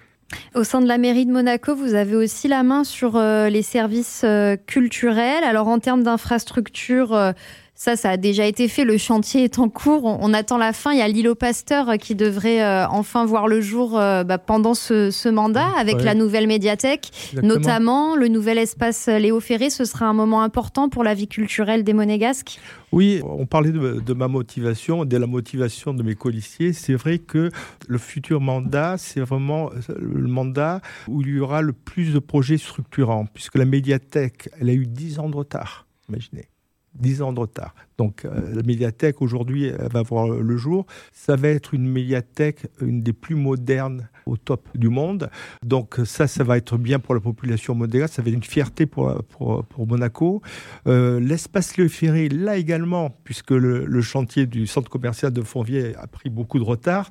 Au 0.54 0.64
sein 0.64 0.80
de 0.80 0.86
la 0.86 0.98
mairie 0.98 1.26
de 1.26 1.32
Monaco, 1.32 1.74
vous 1.74 1.94
avez 1.94 2.16
aussi 2.16 2.48
la 2.48 2.62
main 2.62 2.84
sur 2.84 3.16
euh, 3.16 3.48
les 3.48 3.62
services 3.62 4.22
euh, 4.24 4.56
culturels. 4.66 5.44
Alors 5.44 5.68
en 5.68 5.78
termes 5.78 6.02
d'infrastructure, 6.02 7.14
euh, 7.14 7.32
ça, 7.82 7.96
ça 7.96 8.10
a 8.10 8.16
déjà 8.16 8.46
été 8.46 8.68
fait. 8.68 8.84
Le 8.84 8.96
chantier 8.96 9.42
est 9.42 9.58
en 9.58 9.68
cours. 9.68 10.04
On, 10.04 10.32
attend 10.34 10.56
la 10.56 10.72
fin. 10.72 10.92
Il 10.92 10.98
y 10.98 11.02
a 11.02 11.08
l'îlot 11.08 11.34
Pasteur 11.34 11.98
qui 11.98 12.14
devrait 12.14 12.64
enfin 12.84 13.26
voir 13.26 13.48
le 13.48 13.60
jour 13.60 13.94
bah, 13.94 14.38
pendant 14.38 14.74
ce, 14.74 15.28
mandat 15.28 15.66
avec 15.76 16.00
la 16.00 16.14
nouvelle 16.14 16.46
médiathèque, 16.46 17.10
notamment 17.42 18.14
le 18.14 18.28
nouvel 18.28 18.58
espace 18.58 19.08
Léo 19.08 19.40
Ferré. 19.40 19.68
Ce 19.68 19.84
sera 19.84 20.06
un 20.06 20.12
moment 20.12 20.42
important 20.42 20.90
pour 20.90 21.02
la 21.02 21.14
vie 21.14 21.26
culturelle 21.26 21.82
des 21.82 21.92
Monégasques. 21.92 22.60
Oui, 22.92 23.20
on 23.24 23.46
parlait 23.46 23.72
de, 23.72 24.12
ma 24.12 24.28
motivation, 24.28 25.04
de 25.04 25.16
la 25.16 25.26
motivation 25.26 25.92
de 25.92 26.04
mes 26.04 26.14
colissiers. 26.14 26.72
C'est 26.72 26.94
vrai 26.94 27.18
que 27.18 27.50
le 27.88 27.98
futur 27.98 28.40
mandat, 28.40 28.94
c'est 28.96 29.20
vraiment 29.20 29.70
le 29.98 30.28
mandat 30.28 30.82
où 31.08 31.22
il 31.22 31.30
y 31.30 31.40
aura 31.40 31.62
le 31.62 31.72
plus 31.72 32.14
de 32.14 32.20
projets 32.20 32.58
structurants, 32.58 33.26
puisque 33.26 33.56
la 33.56 33.64
médiathèque, 33.64 34.50
elle 34.60 34.70
a 34.70 34.74
eu 34.74 34.86
10 34.86 35.18
ans 35.18 35.28
de 35.28 35.36
retard, 35.36 35.88
imaginez. 36.08 36.51
10 36.94 37.22
ans 37.22 37.32
de 37.32 37.40
retard. 37.40 37.74
Donc 37.98 38.24
euh, 38.24 38.54
la 38.54 38.62
médiathèque 38.62 39.22
aujourd'hui 39.22 39.70
va 39.90 40.02
voir 40.02 40.28
le 40.28 40.56
jour. 40.56 40.86
Ça 41.12 41.36
va 41.36 41.48
être 41.48 41.74
une 41.74 41.88
médiathèque, 41.88 42.66
une 42.80 43.02
des 43.02 43.12
plus 43.12 43.34
modernes 43.34 44.08
au 44.26 44.36
top 44.36 44.68
du 44.74 44.88
monde. 44.88 45.30
Donc 45.64 45.98
ça, 46.04 46.26
ça 46.26 46.44
va 46.44 46.56
être 46.56 46.76
bien 46.76 46.98
pour 46.98 47.14
la 47.14 47.20
population 47.20 47.74
moderne. 47.74 48.08
Ça 48.08 48.22
va 48.22 48.28
être 48.28 48.34
une 48.34 48.42
fierté 48.42 48.86
pour, 48.86 49.22
pour, 49.24 49.86
Monaco. 49.86 50.42
Euh, 50.86 51.20
l'espace 51.20 51.76
Le 51.76 51.88
Ferré, 51.88 52.28
là 52.28 52.56
également, 52.56 53.10
puisque 53.24 53.50
le, 53.50 54.02
chantier 54.02 54.46
du 54.46 54.66
centre 54.66 54.90
commercial 54.90 55.32
de 55.32 55.42
Fonvier 55.42 55.94
a 55.96 56.06
pris 56.06 56.28
beaucoup 56.28 56.58
de 56.58 56.64
retard. 56.64 57.10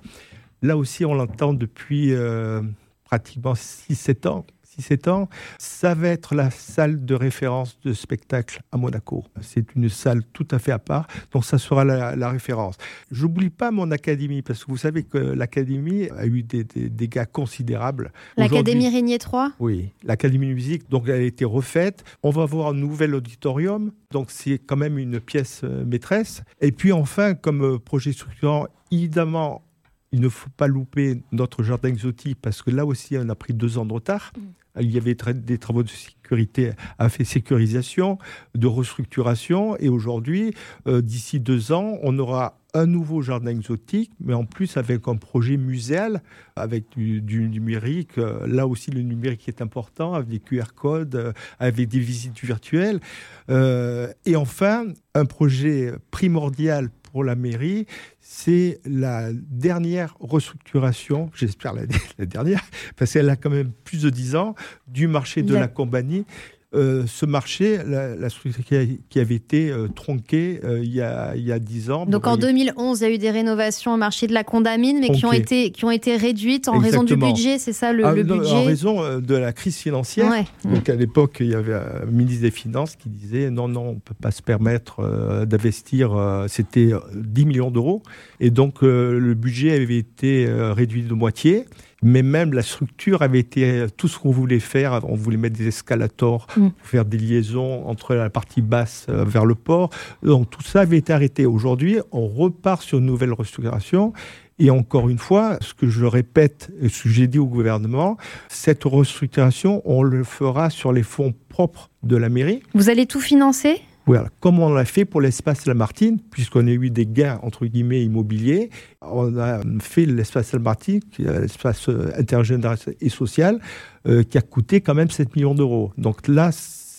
Là 0.61 0.77
aussi, 0.77 1.05
on 1.05 1.13
l'entend 1.13 1.53
depuis 1.53 2.13
euh, 2.13 2.61
pratiquement 3.05 3.53
6-7 3.53 4.27
ans. 4.27 4.45
6-7 4.79 5.09
ans, 5.09 5.29
ça 5.57 5.93
va 5.93 6.09
être 6.09 6.35
la 6.35 6.49
salle 6.51 7.05
de 7.05 7.15
référence 7.15 7.77
de 7.83 7.93
spectacle 7.93 8.61
à 8.71 8.77
Monaco. 8.77 9.25
C'est 9.41 9.75
une 9.75 9.89
salle 9.89 10.23
tout 10.33 10.47
à 10.51 10.59
fait 10.59 10.71
à 10.71 10.79
part, 10.79 11.07
donc 11.31 11.45
ça 11.45 11.57
sera 11.57 11.83
la, 11.83 12.29
référence. 12.29 12.77
J'oublie 13.11 13.49
pas 13.49 13.71
mon 13.71 13.91
académie, 13.91 14.41
parce 14.41 14.63
que 14.63 14.71
vous 14.71 14.77
savez 14.77 15.03
que 15.03 15.17
l'académie 15.17 16.09
a 16.17 16.25
eu 16.25 16.43
des, 16.43 16.63
dégâts 16.63 17.25
considérables. 17.25 18.11
L'académie 18.37 18.89
Régnier 18.89 19.17
3 19.17 19.53
Oui, 19.59 19.91
l'académie 20.03 20.47
de 20.47 20.53
musique, 20.53 20.89
donc 20.89 21.03
elle 21.07 21.21
a 21.21 21.23
été 21.23 21.45
refaite. 21.45 22.03
On 22.23 22.29
va 22.29 22.43
avoir 22.43 22.67
un 22.69 22.73
nouvel 22.73 23.15
auditorium, 23.15 23.91
donc 24.11 24.31
c'est 24.31 24.59
quand 24.59 24.77
même 24.77 24.97
une 24.97 25.19
pièce 25.19 25.61
euh, 25.63 25.83
maîtresse. 25.85 26.43
Et 26.61 26.71
puis 26.71 26.91
enfin, 26.91 27.33
comme 27.33 27.63
euh, 27.63 27.79
projet 27.79 28.13
structurant, 28.13 28.67
évidemment, 28.91 29.63
il 30.11 30.19
ne 30.19 30.29
faut 30.29 30.49
pas 30.55 30.67
louper 30.67 31.21
notre 31.31 31.63
jardin 31.63 31.89
exotique 31.89 32.37
parce 32.41 32.61
que 32.61 32.69
là 32.69 32.85
aussi, 32.85 33.15
on 33.17 33.29
a 33.29 33.35
pris 33.35 33.53
deux 33.53 33.77
ans 33.77 33.85
de 33.85 33.93
retard. 33.93 34.33
Il 34.79 34.91
y 34.91 34.97
avait 34.97 35.15
des 35.15 35.57
travaux 35.57 35.83
de 35.83 35.89
sécurité 35.89 36.71
à 36.97 37.09
fait 37.09 37.23
sécurisation, 37.23 38.17
de 38.55 38.67
restructuration. 38.67 39.77
Et 39.77 39.89
aujourd'hui, 39.89 40.53
euh, 40.87 41.01
d'ici 41.01 41.39
deux 41.39 41.71
ans, 41.71 41.97
on 42.03 42.17
aura 42.19 42.57
un 42.73 42.85
nouveau 42.85 43.21
jardin 43.21 43.51
exotique, 43.51 44.11
mais 44.21 44.33
en 44.33 44.45
plus 44.45 44.77
avec 44.77 45.09
un 45.09 45.17
projet 45.17 45.57
muséal, 45.57 46.21
avec 46.55 46.85
du, 46.95 47.49
numérique. 47.49 48.17
Euh, 48.17 48.47
là 48.47 48.65
aussi, 48.65 48.91
le 48.91 49.01
numérique 49.01 49.49
est 49.49 49.61
important, 49.61 50.13
avec 50.13 50.29
des 50.29 50.39
QR 50.39 50.73
codes, 50.73 51.15
euh, 51.15 51.33
avec 51.59 51.89
des 51.89 51.99
visites 51.99 52.39
virtuelles. 52.39 53.01
et 53.49 54.35
enfin, 54.37 54.85
un 55.13 55.25
projet 55.25 55.91
primordial 56.11 56.89
pour 57.11 57.23
la 57.23 57.35
mairie, 57.35 57.85
c'est 58.19 58.79
la 58.85 59.31
dernière 59.33 60.15
restructuration, 60.19 61.29
j'espère 61.35 61.73
la, 61.73 61.85
dernière, 62.25 62.61
parce 62.95 63.13
qu'elle 63.13 63.29
a 63.29 63.35
quand 63.35 63.49
même 63.49 63.71
plus 63.83 64.01
de 64.03 64.09
10 64.09 64.35
ans, 64.35 64.55
du 64.87 65.07
marché 65.07 65.43
de 65.43 65.55
la 65.55 65.67
compagnie 65.67 66.25
euh, 66.73 67.03
ce 67.05 67.25
marché, 67.25 67.79
la, 67.85 68.29
structure 68.29 68.63
qui, 69.09 69.19
avait 69.19 69.35
été 69.35 69.69
euh, 69.69 69.89
tronquée 69.89 70.61
euh, 70.63 70.79
il, 70.81 70.93
y 70.93 71.01
a, 71.01 71.35
il 71.35 71.43
y 71.45 71.51
a 71.51 71.59
10 71.59 71.91
ans. 71.91 72.05
Donc 72.05 72.27
en 72.27 72.37
2011, 72.37 73.01
il 73.01 73.03
y 73.03 73.07
a 73.07 73.13
eu 73.13 73.17
des 73.17 73.29
rénovations 73.29 73.93
au 73.93 73.97
marché 73.97 74.25
de 74.25 74.33
la 74.33 74.45
Condamine, 74.45 74.99
mais 75.01 75.09
qui 75.09 75.25
ont, 75.25 75.33
été, 75.33 75.71
qui 75.71 75.83
ont 75.83 75.91
été 75.91 76.15
réduites 76.15 76.69
en 76.69 76.77
raison 76.77 77.03
du 77.03 77.17
budget, 77.17 77.57
c'est 77.59 77.73
ça 77.73 77.91
le, 77.91 78.05
ah, 78.05 78.13
budget 78.13 78.53
En 78.53 78.63
raison 78.63 79.19
de 79.19 79.35
la 79.35 79.51
crise 79.51 79.75
financière. 79.75 80.31
Donc 80.63 80.87
à 80.87 80.95
l'époque, 80.95 81.37
il 81.41 81.47
y 81.47 81.55
avait 81.55 81.73
un 81.73 82.05
ministre 82.09 82.43
des 82.43 82.51
Finances 82.51 82.95
qui 82.95 83.09
disait 83.09 83.49
non, 83.49 83.67
non, 83.67 83.89
on 83.89 83.93
ne 83.95 83.99
peut 83.99 84.15
pas 84.19 84.31
se 84.31 84.41
permettre 84.41 85.45
d'investir, 85.45 86.45
c'était 86.47 86.91
10 87.13 87.45
millions 87.47 87.71
d'euros. 87.71 88.01
Et 88.39 88.49
donc 88.49 88.81
le 88.81 89.33
budget 89.33 89.71
avait 89.71 89.97
été 89.97 90.47
réduit 90.49 91.03
de 91.03 91.13
moitié 91.13 91.65
mais 92.01 92.23
même 92.23 92.53
la 92.53 92.63
structure 92.63 93.21
avait 93.21 93.39
été 93.39 93.85
tout 93.97 94.07
ce 94.07 94.17
qu'on 94.17 94.31
voulait 94.31 94.59
faire. 94.59 95.01
On 95.07 95.15
voulait 95.15 95.37
mettre 95.37 95.57
des 95.57 95.67
escalators 95.67 96.47
mm. 96.57 96.69
faire 96.81 97.05
des 97.05 97.17
liaisons 97.17 97.87
entre 97.87 98.15
la 98.15 98.29
partie 98.29 98.61
basse 98.61 99.05
euh, 99.09 99.23
vers 99.23 99.45
le 99.45 99.55
port. 99.55 99.89
Donc 100.23 100.49
tout 100.49 100.63
ça 100.63 100.81
avait 100.81 100.97
été 100.97 101.13
arrêté. 101.13 101.45
Aujourd'hui, 101.45 101.99
on 102.11 102.27
repart 102.27 102.81
sur 102.81 102.97
une 102.97 103.05
nouvelle 103.05 103.33
restructuration. 103.33 104.13
Et 104.59 104.69
encore 104.69 105.09
une 105.09 105.17
fois, 105.17 105.57
ce 105.61 105.73
que 105.73 105.87
je 105.87 106.05
répète, 106.05 106.71
ce 106.87 107.03
que 107.03 107.09
j'ai 107.09 107.25
dit 107.25 107.39
au 107.39 107.47
gouvernement, 107.47 108.17
cette 108.47 108.83
restructuration, 108.83 109.81
on 109.85 110.03
le 110.03 110.23
fera 110.23 110.69
sur 110.69 110.91
les 110.91 111.01
fonds 111.01 111.33
propres 111.49 111.89
de 112.03 112.15
la 112.15 112.29
mairie. 112.29 112.61
Vous 112.75 112.89
allez 112.89 113.07
tout 113.07 113.21
financer? 113.21 113.81
Voilà, 114.05 114.29
comme 114.39 114.59
on 114.59 114.73
l'a 114.73 114.85
fait 114.85 115.05
pour 115.05 115.21
l'espace 115.21 115.65
Lamartine, 115.65 116.19
puisqu'on 116.31 116.67
a 116.67 116.71
eu 116.71 116.89
des 116.89 117.05
gains 117.05 117.39
entre 117.43 117.65
guillemets 117.65 118.03
immobiliers, 118.03 118.69
on 119.01 119.37
a 119.37 119.61
fait 119.79 120.05
l'espace 120.05 120.53
Lamartine, 120.53 121.01
l'espace 121.19 121.89
intergénérationnel 122.17 122.97
et 122.99 123.09
social, 123.09 123.59
euh, 124.07 124.23
qui 124.23 124.37
a 124.37 124.41
coûté 124.41 124.81
quand 124.81 124.95
même 124.95 125.09
7 125.09 125.35
millions 125.35 125.53
d'euros. 125.53 125.91
Donc 125.97 126.27
là, 126.27 126.51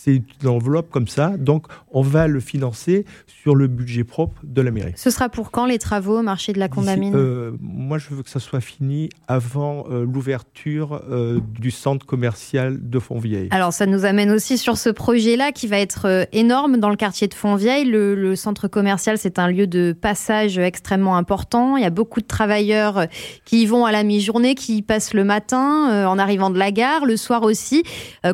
c'est 0.03 0.21
une 0.41 0.49
enveloppe 0.49 0.89
comme 0.89 1.07
ça. 1.07 1.37
Donc, 1.37 1.67
on 1.91 2.01
va 2.01 2.27
le 2.27 2.41
financer 2.41 3.05
sur 3.25 3.55
le 3.55 3.67
budget 3.67 4.03
propre 4.03 4.41
de 4.43 4.61
la 4.61 4.69
mairie. 4.69 4.91
Ce 4.97 5.09
sera 5.09 5.29
pour 5.29 5.49
quand 5.49 5.65
les 5.65 5.79
travaux 5.79 6.19
au 6.19 6.21
marché 6.21 6.51
de 6.51 6.59
la 6.59 6.67
Condamine 6.67 7.13
euh, 7.15 7.51
Moi, 7.61 7.99
je 7.99 8.09
veux 8.09 8.21
que 8.21 8.29
ça 8.29 8.41
soit 8.41 8.59
fini 8.59 9.09
avant 9.29 9.85
euh, 9.89 10.05
l'ouverture 10.05 11.01
euh, 11.09 11.39
du 11.57 11.71
centre 11.71 12.05
commercial 12.05 12.89
de 12.89 12.99
Fontvieille. 12.99 13.47
Alors, 13.51 13.71
ça 13.71 13.85
nous 13.85 14.03
amène 14.03 14.31
aussi 14.31 14.57
sur 14.57 14.77
ce 14.77 14.89
projet-là 14.89 15.53
qui 15.53 15.67
va 15.67 15.79
être 15.79 16.27
énorme 16.33 16.77
dans 16.77 16.89
le 16.89 16.97
quartier 16.97 17.29
de 17.29 17.33
Fontvieille. 17.33 17.85
Le, 17.85 18.13
le 18.13 18.35
centre 18.35 18.67
commercial, 18.67 19.17
c'est 19.17 19.39
un 19.39 19.47
lieu 19.47 19.67
de 19.67 19.93
passage 19.93 20.57
extrêmement 20.57 21.15
important. 21.15 21.77
Il 21.77 21.83
y 21.83 21.87
a 21.87 21.91
beaucoup 21.91 22.19
de 22.19 22.27
travailleurs 22.27 23.05
qui 23.45 23.61
y 23.61 23.65
vont 23.65 23.85
à 23.85 23.93
la 23.93 24.03
mi-journée, 24.03 24.55
qui 24.55 24.77
y 24.77 24.81
passent 24.81 25.13
le 25.13 25.23
matin, 25.23 26.07
en 26.07 26.19
arrivant 26.19 26.49
de 26.49 26.59
la 26.59 26.71
gare, 26.71 27.05
le 27.05 27.15
soir 27.15 27.43
aussi. 27.43 27.83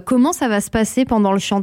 comment 0.06 0.34
ça 0.34 0.48
va 0.48 0.62
se 0.62 0.72
passer 0.72 1.06
pendant 1.06 1.32
le 1.32 1.40
chantier? 1.40 1.59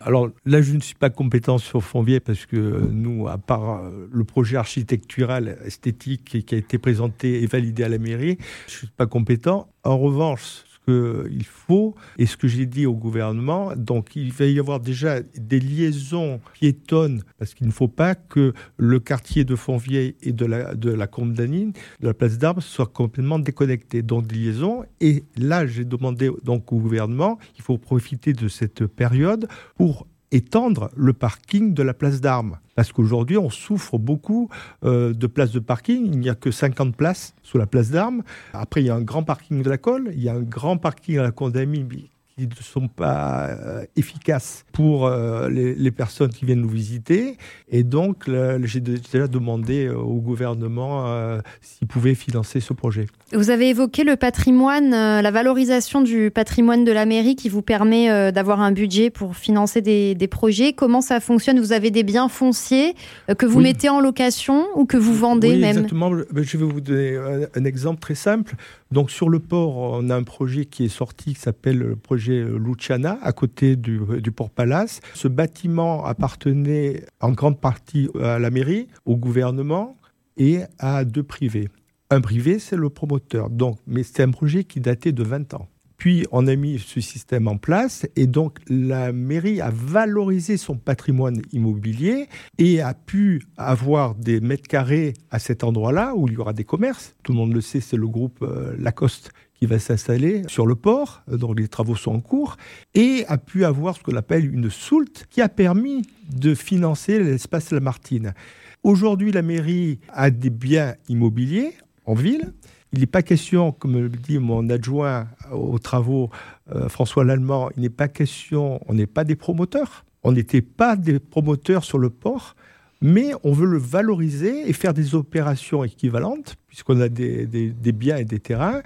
Alors 0.00 0.28
là, 0.44 0.62
je 0.62 0.72
ne 0.74 0.80
suis 0.80 0.94
pas 0.94 1.10
compétent 1.10 1.58
sur 1.58 1.82
Fontvieille 1.82 2.20
parce 2.20 2.46
que 2.46 2.56
nous, 2.56 3.26
à 3.28 3.38
part 3.38 3.82
euh, 3.82 4.08
le 4.12 4.24
projet 4.24 4.56
architectural 4.56 5.58
esthétique 5.64 6.44
qui 6.44 6.54
a 6.54 6.58
été 6.58 6.78
présenté 6.78 7.42
et 7.42 7.46
validé 7.46 7.82
à 7.82 7.88
la 7.88 7.98
mairie, 7.98 8.38
je 8.68 8.74
ne 8.74 8.78
suis 8.78 8.86
pas 8.86 9.06
compétent. 9.06 9.68
En 9.84 9.98
revanche, 9.98 10.64
qu'il 10.86 11.44
faut, 11.44 11.94
et 12.18 12.26
ce 12.26 12.36
que 12.36 12.48
j'ai 12.48 12.66
dit 12.66 12.86
au 12.86 12.94
gouvernement, 12.94 13.72
donc 13.76 14.14
il 14.16 14.32
va 14.32 14.46
y 14.46 14.58
avoir 14.58 14.80
déjà 14.80 15.20
des 15.20 15.60
liaisons 15.60 16.40
piétonnes, 16.54 17.22
parce 17.38 17.54
qu'il 17.54 17.66
ne 17.66 17.72
faut 17.72 17.88
pas 17.88 18.14
que 18.14 18.52
le 18.76 19.00
quartier 19.00 19.44
de 19.44 19.56
Fontvieille 19.56 20.14
et 20.22 20.32
de 20.32 20.46
la, 20.46 20.74
de 20.74 20.90
la 20.90 21.06
de 21.06 21.72
la 22.06 22.14
place 22.14 22.38
d'Armes, 22.38 22.60
soient 22.60 22.86
complètement 22.86 23.38
déconnectés. 23.38 24.02
Donc 24.02 24.26
des 24.26 24.36
liaisons, 24.36 24.84
et 25.00 25.24
là 25.36 25.66
j'ai 25.66 25.84
demandé 25.84 26.30
donc 26.44 26.72
au 26.72 26.78
gouvernement, 26.78 27.38
il 27.56 27.62
faut 27.62 27.78
profiter 27.78 28.32
de 28.32 28.48
cette 28.48 28.86
période 28.86 29.48
pour 29.76 30.06
étendre 30.32 30.90
le 30.96 31.12
parking 31.12 31.74
de 31.74 31.82
la 31.82 31.94
place 31.94 32.20
d'Armes. 32.20 32.58
Parce 32.74 32.92
qu'aujourd'hui, 32.92 33.38
on 33.38 33.50
souffre 33.50 33.98
beaucoup 33.98 34.48
euh, 34.84 35.12
de 35.12 35.26
places 35.26 35.52
de 35.52 35.60
parking. 35.60 36.06
Il 36.06 36.18
n'y 36.18 36.28
a 36.28 36.34
que 36.34 36.50
50 36.50 36.94
places 36.94 37.34
sous 37.42 37.58
la 37.58 37.66
place 37.66 37.90
d'Armes. 37.90 38.22
Après, 38.52 38.82
il 38.82 38.86
y 38.86 38.90
a 38.90 38.94
un 38.94 39.02
grand 39.02 39.22
parking 39.22 39.62
de 39.62 39.70
la 39.70 39.78
Colle, 39.78 40.10
il 40.12 40.22
y 40.22 40.28
a 40.28 40.34
un 40.34 40.42
grand 40.42 40.76
parking 40.76 41.18
à 41.18 41.22
la 41.22 41.32
Condamine 41.32 41.88
qui 42.36 42.46
ne 42.46 42.54
sont 42.62 42.88
pas 42.88 43.48
euh, 43.48 43.86
efficaces 43.96 44.66
pour 44.72 45.06
euh, 45.06 45.48
les, 45.48 45.90
personnes 45.90 46.28
qui 46.28 46.44
viennent 46.44 46.60
nous 46.60 46.68
visiter. 46.68 47.38
Et 47.70 47.82
donc, 47.82 48.28
j'ai 48.64 48.80
déjà 48.80 49.26
demandé 49.26 49.88
au 49.88 50.20
gouvernement 50.20 51.40
s'il 51.62 51.88
pouvait 51.88 52.14
financer 52.14 52.60
ce 52.60 52.74
projet. 52.74 53.06
Vous 53.32 53.50
avez 53.50 53.70
évoqué 53.70 54.04
le 54.04 54.14
patrimoine, 54.14 54.94
euh, 54.94 55.20
la 55.20 55.32
valorisation 55.32 56.00
du 56.00 56.30
patrimoine 56.30 56.84
de 56.84 56.92
la 56.92 57.06
mairie 57.06 57.34
qui 57.34 57.48
vous 57.48 57.60
permet 57.60 58.08
euh, 58.08 58.30
d'avoir 58.30 58.60
un 58.60 58.70
budget 58.70 59.10
pour 59.10 59.36
financer 59.36 59.82
des, 59.82 60.28
projets. 60.30 60.72
Comment 60.72 61.00
ça 61.00 61.18
fonctionne? 61.18 61.58
Vous 61.58 61.72
avez 61.72 61.90
des 61.90 62.04
biens 62.04 62.28
fonciers 62.28 62.94
euh, 63.28 63.34
que 63.34 63.44
vous 63.44 63.60
mettez 63.60 63.88
en 63.88 64.00
location 64.00 64.66
ou 64.76 64.84
que 64.86 64.96
vous 64.96 65.12
vendez 65.12 65.50
oui, 65.50 65.58
même? 65.58 65.70
Exactement. 65.70 66.12
Je 66.34 66.56
vais 66.56 66.64
vous 66.64 66.80
donner 66.80 67.16
un, 67.56 67.64
exemple 67.64 67.98
très 67.98 68.14
simple. 68.14 68.54
Donc 68.92 69.10
sur 69.10 69.28
le 69.28 69.40
port, 69.40 69.76
on 69.76 70.08
a 70.08 70.14
un 70.14 70.22
projet 70.22 70.64
qui 70.64 70.84
est 70.84 70.88
sorti 70.88 71.34
qui 71.34 71.40
s'appelle 71.40 71.78
le 71.78 71.96
projet 71.96 72.25
Luciana 72.32 73.18
à 73.22 73.32
côté 73.32 73.76
du, 73.76 74.00
du 74.20 74.32
Port 74.32 74.50
Palace. 74.50 75.00
Ce 75.14 75.28
bâtiment 75.28 76.04
appartenait 76.04 77.04
en 77.20 77.32
grande 77.32 77.60
partie 77.60 78.08
à 78.20 78.38
la 78.38 78.50
mairie, 78.50 78.88
au 79.04 79.16
gouvernement 79.16 79.96
et 80.36 80.60
à 80.78 81.04
deux 81.04 81.22
privés. 81.22 81.68
Un 82.10 82.20
privé, 82.20 82.58
c'est 82.58 82.76
le 82.76 82.88
promoteur. 82.88 83.50
Donc, 83.50 83.78
mais 83.86 84.02
c'est 84.02 84.22
un 84.22 84.30
projet 84.30 84.64
qui 84.64 84.80
datait 84.80 85.12
de 85.12 85.22
20 85.22 85.54
ans. 85.54 85.68
Puis 85.96 86.26
on 86.30 86.46
a 86.46 86.54
mis 86.56 86.78
ce 86.78 87.00
système 87.00 87.48
en 87.48 87.56
place 87.56 88.06
et 88.16 88.26
donc 88.26 88.58
la 88.68 89.12
mairie 89.12 89.60
a 89.60 89.70
valorisé 89.70 90.56
son 90.56 90.76
patrimoine 90.76 91.40
immobilier 91.52 92.28
et 92.58 92.80
a 92.82 92.92
pu 92.92 93.42
avoir 93.56 94.14
des 94.14 94.40
mètres 94.40 94.68
carrés 94.68 95.14
à 95.30 95.38
cet 95.38 95.64
endroit-là 95.64 96.14
où 96.14 96.28
il 96.28 96.34
y 96.34 96.36
aura 96.36 96.52
des 96.52 96.64
commerces. 96.64 97.14
Tout 97.22 97.32
le 97.32 97.38
monde 97.38 97.54
le 97.54 97.62
sait, 97.62 97.80
c'est 97.80 97.96
le 97.96 98.08
groupe 98.08 98.42
euh, 98.42 98.74
Lacoste 98.78 99.30
qui 99.58 99.66
va 99.66 99.78
s'installer 99.78 100.42
sur 100.48 100.66
le 100.66 100.74
port, 100.74 101.22
euh, 101.30 101.36
dont 101.36 101.52
les 101.52 101.68
travaux 101.68 101.96
sont 101.96 102.12
en 102.12 102.20
cours, 102.20 102.56
et 102.94 103.24
a 103.28 103.38
pu 103.38 103.64
avoir 103.64 103.96
ce 103.96 104.02
qu'on 104.02 104.16
appelle 104.16 104.52
une 104.52 104.70
soulte 104.70 105.26
qui 105.30 105.40
a 105.40 105.48
permis 105.48 106.02
de 106.30 106.54
financer 106.54 107.18
l'espace 107.22 107.70
Lamartine. 107.70 108.34
Aujourd'hui, 108.82 109.32
la 109.32 109.42
mairie 109.42 109.98
a 110.12 110.30
des 110.30 110.50
biens 110.50 110.94
immobiliers 111.08 111.72
en 112.04 112.14
ville. 112.14 112.52
Il 112.92 113.00
n'est 113.00 113.06
pas 113.06 113.22
question, 113.22 113.72
comme 113.72 113.98
le 113.98 114.08
dit 114.08 114.38
mon 114.38 114.68
adjoint 114.70 115.28
aux 115.52 115.78
travaux, 115.78 116.30
euh, 116.74 116.88
François 116.88 117.24
Lallemand, 117.24 117.70
il 117.76 117.82
n'est 117.82 117.88
pas 117.88 118.08
question, 118.08 118.80
on 118.86 118.94
n'est 118.94 119.06
pas 119.06 119.24
des 119.24 119.36
promoteurs. 119.36 120.04
On 120.22 120.32
n'était 120.32 120.62
pas 120.62 120.96
des 120.96 121.18
promoteurs 121.18 121.84
sur 121.84 121.98
le 121.98 122.10
port, 122.10 122.56
mais 123.00 123.32
on 123.44 123.52
veut 123.52 123.66
le 123.66 123.78
valoriser 123.78 124.68
et 124.68 124.72
faire 124.72 124.94
des 124.94 125.14
opérations 125.14 125.84
équivalentes, 125.84 126.56
puisqu'on 126.68 127.00
a 127.00 127.08
des, 127.08 127.46
des 127.46 127.92
biens 127.92 128.16
et 128.16 128.24
des 128.24 128.40
terrains, 128.40 128.82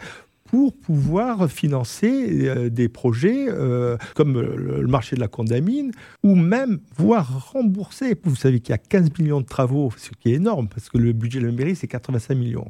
pour 0.51 0.77
pouvoir 0.77 1.49
financer 1.49 2.49
euh, 2.49 2.71
des 2.71 2.89
projets 2.89 3.47
euh, 3.49 3.97
comme 4.17 4.41
le 4.41 4.87
marché 4.89 5.15
de 5.15 5.21
la 5.21 5.29
condamine 5.29 5.93
ou 6.25 6.35
même 6.35 6.81
voir 6.97 7.53
rembourser. 7.53 8.17
Vous 8.25 8.35
savez 8.35 8.59
qu'il 8.59 8.73
y 8.73 8.75
a 8.75 8.79
15 8.79 9.11
millions 9.19 9.41
de 9.41 9.47
travaux, 9.47 9.93
ce 9.97 10.11
qui 10.11 10.33
est 10.33 10.35
énorme 10.35 10.69
parce 10.69 10.89
que 10.89 10.99
le 10.99 11.13
budget 11.13 11.41
de 11.41 11.47
la 11.47 11.53
mairie, 11.53 11.77
c'est 11.77 11.87
85 11.87 12.35
millions. 12.35 12.67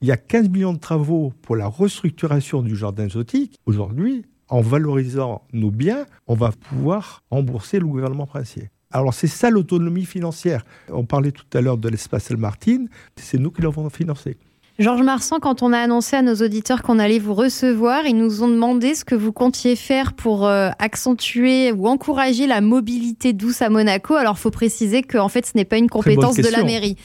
Il 0.00 0.08
y 0.08 0.12
a 0.12 0.16
15 0.16 0.50
millions 0.50 0.72
de 0.72 0.78
travaux 0.78 1.32
pour 1.42 1.56
la 1.56 1.66
restructuration 1.66 2.62
du 2.62 2.76
jardin 2.76 3.04
exotique. 3.04 3.58
Aujourd'hui, 3.66 4.24
en 4.48 4.60
valorisant 4.60 5.42
nos 5.52 5.72
biens, 5.72 6.06
on 6.28 6.34
va 6.34 6.52
pouvoir 6.52 7.24
rembourser 7.30 7.80
le 7.80 7.86
gouvernement 7.86 8.26
princier. 8.26 8.70
Alors 8.92 9.14
c'est 9.14 9.26
ça 9.26 9.50
l'autonomie 9.50 10.04
financière. 10.04 10.64
On 10.90 11.04
parlait 11.04 11.32
tout 11.32 11.46
à 11.54 11.60
l'heure 11.60 11.78
de 11.78 11.88
l'espace 11.88 12.30
El 12.30 12.36
Martin, 12.36 12.84
c'est 13.16 13.38
nous 13.38 13.50
qui 13.50 13.62
l'avons 13.62 13.90
financé. 13.90 14.36
Georges 14.78 15.02
Marsan, 15.02 15.38
quand 15.40 15.62
on 15.62 15.72
a 15.72 15.78
annoncé 15.78 16.16
à 16.16 16.22
nos 16.22 16.34
auditeurs 16.34 16.82
qu'on 16.82 16.98
allait 16.98 17.18
vous 17.18 17.32
recevoir, 17.32 18.04
ils 18.04 18.16
nous 18.16 18.42
ont 18.42 18.48
demandé 18.48 18.94
ce 18.94 19.06
que 19.06 19.14
vous 19.14 19.32
comptiez 19.32 19.74
faire 19.74 20.12
pour 20.12 20.46
euh, 20.46 20.68
accentuer 20.78 21.72
ou 21.72 21.86
encourager 21.86 22.46
la 22.46 22.60
mobilité 22.60 23.32
douce 23.32 23.62
à 23.62 23.70
Monaco. 23.70 24.14
Alors, 24.14 24.34
il 24.36 24.40
faut 24.40 24.50
préciser 24.50 25.02
qu'en 25.02 25.28
fait, 25.28 25.46
ce 25.46 25.52
n'est 25.54 25.64
pas 25.64 25.78
une 25.78 25.88
compétence 25.88 26.36
de 26.36 26.48
la 26.48 26.62
mairie. 26.62 26.96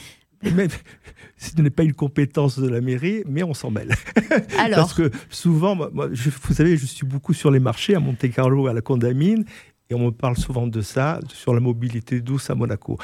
ce 0.42 1.62
n'est 1.62 1.70
pas 1.70 1.84
une 1.84 1.94
compétence 1.94 2.58
de 2.58 2.68
la 2.68 2.82
mairie, 2.82 3.22
mais 3.26 3.42
on 3.42 3.54
s'en 3.54 3.70
mêle. 3.70 3.94
Alors 4.58 4.80
Parce 4.80 4.92
que 4.92 5.10
souvent, 5.30 5.74
moi, 5.74 5.90
vous 5.92 6.54
savez, 6.54 6.76
je 6.76 6.84
suis 6.84 7.06
beaucoup 7.06 7.32
sur 7.32 7.50
les 7.50 7.60
marchés 7.60 7.94
à 7.94 8.00
Monte-Carlo, 8.00 8.66
à 8.66 8.74
la 8.74 8.82
Condamine, 8.82 9.46
et 9.88 9.94
on 9.94 10.06
me 10.06 10.10
parle 10.10 10.36
souvent 10.36 10.66
de 10.66 10.82
ça, 10.82 11.20
sur 11.28 11.54
la 11.54 11.60
mobilité 11.60 12.20
douce 12.20 12.50
à 12.50 12.54
Monaco. 12.54 12.98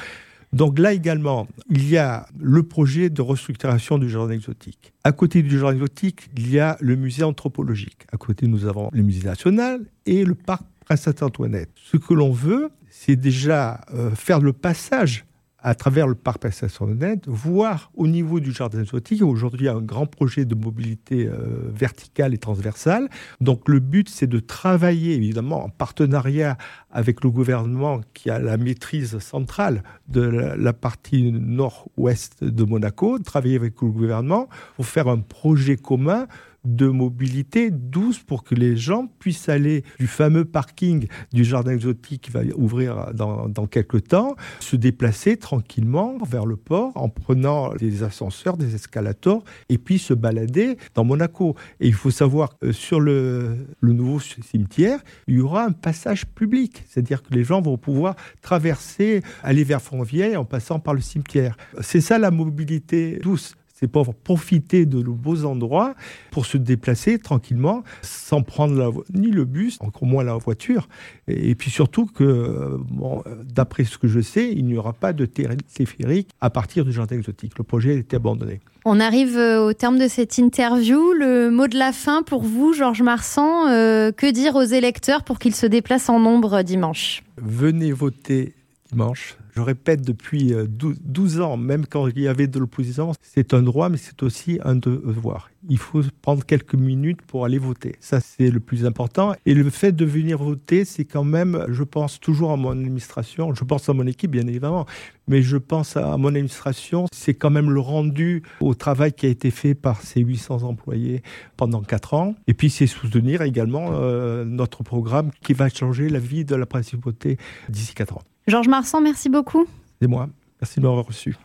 Donc 0.51 0.79
là 0.79 0.93
également, 0.93 1.47
il 1.69 1.87
y 1.87 1.97
a 1.97 2.27
le 2.39 2.63
projet 2.63 3.09
de 3.09 3.21
restructuration 3.21 3.97
du 3.97 4.09
jardin 4.09 4.33
exotique. 4.33 4.93
À 5.03 5.11
côté 5.11 5.43
du 5.43 5.59
jardin 5.59 5.75
exotique, 5.75 6.29
il 6.35 6.51
y 6.51 6.59
a 6.59 6.77
le 6.79 6.95
musée 6.95 7.23
anthropologique. 7.23 8.07
À 8.11 8.17
côté, 8.17 8.47
nous 8.47 8.65
avons 8.65 8.89
le 8.91 9.03
musée 9.03 9.27
national 9.27 9.85
et 10.05 10.25
le 10.25 10.35
parc 10.35 10.63
Princesse 10.85 11.21
Antoinette. 11.21 11.69
Ce 11.75 11.97
que 11.97 12.15
l'on 12.15 12.31
veut, 12.31 12.71
c'est 12.89 13.15
déjà 13.15 13.81
euh, 13.93 14.09
faire 14.15 14.39
le 14.39 14.53
passage 14.53 15.25
à 15.61 15.75
travers 15.75 16.07
le 16.07 16.15
parc 16.15 16.39
Passation-Honnête, 16.39 17.25
voire 17.27 17.91
au 17.95 18.07
niveau 18.07 18.39
du 18.39 18.51
jardin 18.51 18.81
exotique. 18.81 19.21
Aujourd'hui, 19.21 19.65
il 19.65 19.69
a 19.69 19.73
un 19.73 19.81
grand 19.81 20.05
projet 20.05 20.45
de 20.45 20.55
mobilité 20.55 21.27
euh, 21.27 21.69
verticale 21.73 22.33
et 22.33 22.37
transversale. 22.37 23.09
Donc, 23.41 23.67
le 23.67 23.79
but, 23.79 24.09
c'est 24.09 24.27
de 24.27 24.39
travailler, 24.39 25.15
évidemment, 25.15 25.65
en 25.65 25.69
partenariat 25.69 26.57
avec 26.91 27.23
le 27.23 27.29
gouvernement 27.29 28.01
qui 28.13 28.29
a 28.29 28.39
la 28.39 28.57
maîtrise 28.57 29.19
centrale 29.19 29.83
de 30.07 30.21
la, 30.21 30.55
la 30.55 30.73
partie 30.73 31.31
nord-ouest 31.31 32.43
de 32.43 32.63
Monaco, 32.63 33.19
travailler 33.19 33.57
avec 33.57 33.81
le 33.81 33.89
gouvernement 33.89 34.47
pour 34.75 34.85
faire 34.85 35.07
un 35.07 35.19
projet 35.19 35.75
commun 35.75 36.27
de 36.65 36.87
mobilité 36.87 37.71
douce 37.71 38.19
pour 38.19 38.43
que 38.43 38.55
les 38.55 38.75
gens 38.75 39.07
puissent 39.19 39.49
aller 39.49 39.83
du 39.99 40.07
fameux 40.07 40.45
parking 40.45 41.07
du 41.33 41.43
jardin 41.43 41.71
exotique 41.71 42.21
qui 42.23 42.31
va 42.31 42.41
ouvrir 42.55 43.13
dans, 43.13 43.47
dans 43.47 43.67
quelques 43.67 44.07
temps, 44.07 44.35
se 44.59 44.75
déplacer 44.75 45.37
tranquillement 45.37 46.17
vers 46.27 46.45
le 46.45 46.55
port 46.55 46.91
en 46.95 47.09
prenant 47.09 47.73
des 47.75 48.03
ascenseurs, 48.03 48.57
des 48.57 48.75
escalators 48.75 49.43
et 49.69 49.77
puis 49.77 49.99
se 49.99 50.13
balader 50.13 50.77
dans 50.95 51.03
Monaco. 51.03 51.55
Et 51.79 51.87
il 51.87 51.93
faut 51.93 52.11
savoir 52.11 52.57
que 52.57 52.71
sur 52.71 52.99
le, 52.99 53.67
le 53.79 53.93
nouveau 53.93 54.19
cimetière, 54.19 54.99
il 55.27 55.35
y 55.35 55.41
aura 55.41 55.65
un 55.65 55.71
passage 55.71 56.25
public, 56.25 56.83
c'est-à-dire 56.87 57.23
que 57.23 57.33
les 57.33 57.43
gens 57.43 57.61
vont 57.61 57.77
pouvoir 57.77 58.15
traverser, 58.41 59.21
aller 59.43 59.63
vers 59.63 59.81
Fontvieille 59.81 60.35
en 60.35 60.45
passant 60.45 60.79
par 60.79 60.93
le 60.93 61.01
cimetière. 61.01 61.57
C'est 61.81 62.01
ça 62.01 62.17
la 62.17 62.31
mobilité 62.31 63.19
douce 63.21 63.55
c'est 63.79 63.87
pour 63.87 64.13
profiter 64.13 64.85
de 64.85 65.01
nos 65.01 65.13
beaux 65.13 65.45
endroits 65.45 65.95
pour 66.31 66.45
se 66.45 66.57
déplacer 66.57 67.17
tranquillement 67.17 67.83
sans 68.01 68.41
prendre 68.41 69.05
ni 69.13 69.31
le 69.31 69.45
bus, 69.45 69.77
encore 69.79 70.05
moins 70.05 70.23
la 70.23 70.35
voiture. 70.35 70.89
Et, 71.27 71.55
puis 71.55 71.71
surtout 71.71 72.05
que, 72.05 72.77
bon, 72.89 73.23
d'après 73.43 73.85
ce 73.85 73.97
que 73.97 74.07
je 74.07 74.19
sais, 74.19 74.51
il 74.51 74.65
n'y 74.65 74.77
aura 74.77 74.91
pas 74.91 75.13
de 75.13 75.25
téléphérique 75.25 76.29
à 76.41 76.49
partir 76.49 76.83
du 76.83 76.91
jardin 76.91 77.15
exotique. 77.15 77.57
Le 77.57 77.63
projet 77.63 77.91
a 77.91 77.97
été 77.97 78.17
abandonné. 78.17 78.59
On 78.85 78.99
arrive 78.99 79.37
euh, 79.37 79.65
au 79.65 79.73
terme 79.73 79.97
de 79.97 80.07
cette 80.07 80.37
interview. 80.37 81.13
Le 81.13 81.49
mot 81.49 81.67
de 81.67 81.77
la 81.77 81.91
fin 81.91 82.23
pour 82.23 82.43
vous, 82.43 82.73
Georges 82.73 83.01
Marsan, 83.01 83.67
euh, 83.69 84.11
que 84.11 84.29
dire 84.29 84.55
aux 84.55 84.63
électeurs 84.63 85.23
pour 85.23 85.39
qu'ils 85.39 85.55
se 85.55 85.65
déplacent 85.65 86.09
en 86.09 86.19
nombre 86.19 86.63
dimanche? 86.63 87.23
Venez 87.37 87.91
voter 87.91 88.53
dimanche. 88.91 89.37
Je 89.59 89.63
répète 89.65 90.03
depuis 90.03 90.53
12 90.69 91.39
euh, 91.39 91.43
ans, 91.43 91.57
même 91.57 91.85
quand 91.85 92.07
il 92.07 92.21
y 92.21 92.29
avait 92.29 92.47
de 92.47 92.57
l'opposition, 92.59 93.11
c'est 93.21 93.53
un 93.53 93.61
droit, 93.61 93.89
mais 93.89 93.97
c'est 93.97 94.23
aussi 94.23 94.57
un 94.63 94.77
devoir. 94.77 95.49
Il 95.67 95.77
faut 95.77 96.01
prendre 96.21 96.45
quelques 96.45 96.75
minutes 96.75 97.21
pour 97.21 97.43
aller 97.43 97.57
voter. 97.57 97.97
Ça, 97.99 98.21
c'est 98.21 98.51
le 98.51 98.61
plus 98.61 98.85
important. 98.85 99.33
Et 99.45 99.53
le 99.53 99.69
fait 99.69 99.91
de 99.91 100.05
venir 100.05 100.37
voter, 100.37 100.85
c'est 100.85 101.03
quand 101.03 101.25
même, 101.25 101.65
je 101.67 101.83
pense 101.83 102.21
toujours 102.21 102.51
à 102.51 102.55
mon 102.55 102.71
administration, 102.71 103.53
je 103.53 103.65
pense 103.65 103.89
à 103.89 103.93
mon 103.93 104.07
équipe, 104.07 104.31
bien 104.31 104.47
évidemment, 104.47 104.85
mais 105.27 105.41
je 105.41 105.57
pense 105.57 105.97
à 105.97 106.15
mon 106.15 106.29
administration, 106.29 107.07
c'est 107.11 107.33
quand 107.33 107.49
même 107.49 107.69
le 107.69 107.81
rendu 107.81 108.43
au 108.61 108.75
travail 108.75 109.11
qui 109.11 109.25
a 109.25 109.29
été 109.29 109.51
fait 109.51 109.75
par 109.75 110.01
ces 110.03 110.21
800 110.21 110.63
employés 110.63 111.21
pendant 111.57 111.81
4 111.81 112.13
ans. 112.13 112.35
Et 112.47 112.53
puis, 112.53 112.69
c'est 112.69 112.87
soutenir 112.87 113.41
également 113.41 113.89
euh, 113.91 114.45
notre 114.45 114.83
programme 114.83 115.31
qui 115.43 115.51
va 115.51 115.67
changer 115.67 116.07
la 116.07 116.19
vie 116.19 116.45
de 116.45 116.55
la 116.55 116.65
principauté 116.65 117.37
d'ici 117.67 117.93
4 117.93 118.15
ans. 118.15 118.21
Georges 118.49 118.67
Marsan, 118.67 119.01
merci 119.01 119.29
beaucoup. 119.29 119.67
C'est 120.01 120.07
moi. 120.07 120.27
Merci 120.59 120.79
de 120.79 120.85
m'avoir 120.85 121.05
reçu. 121.05 121.37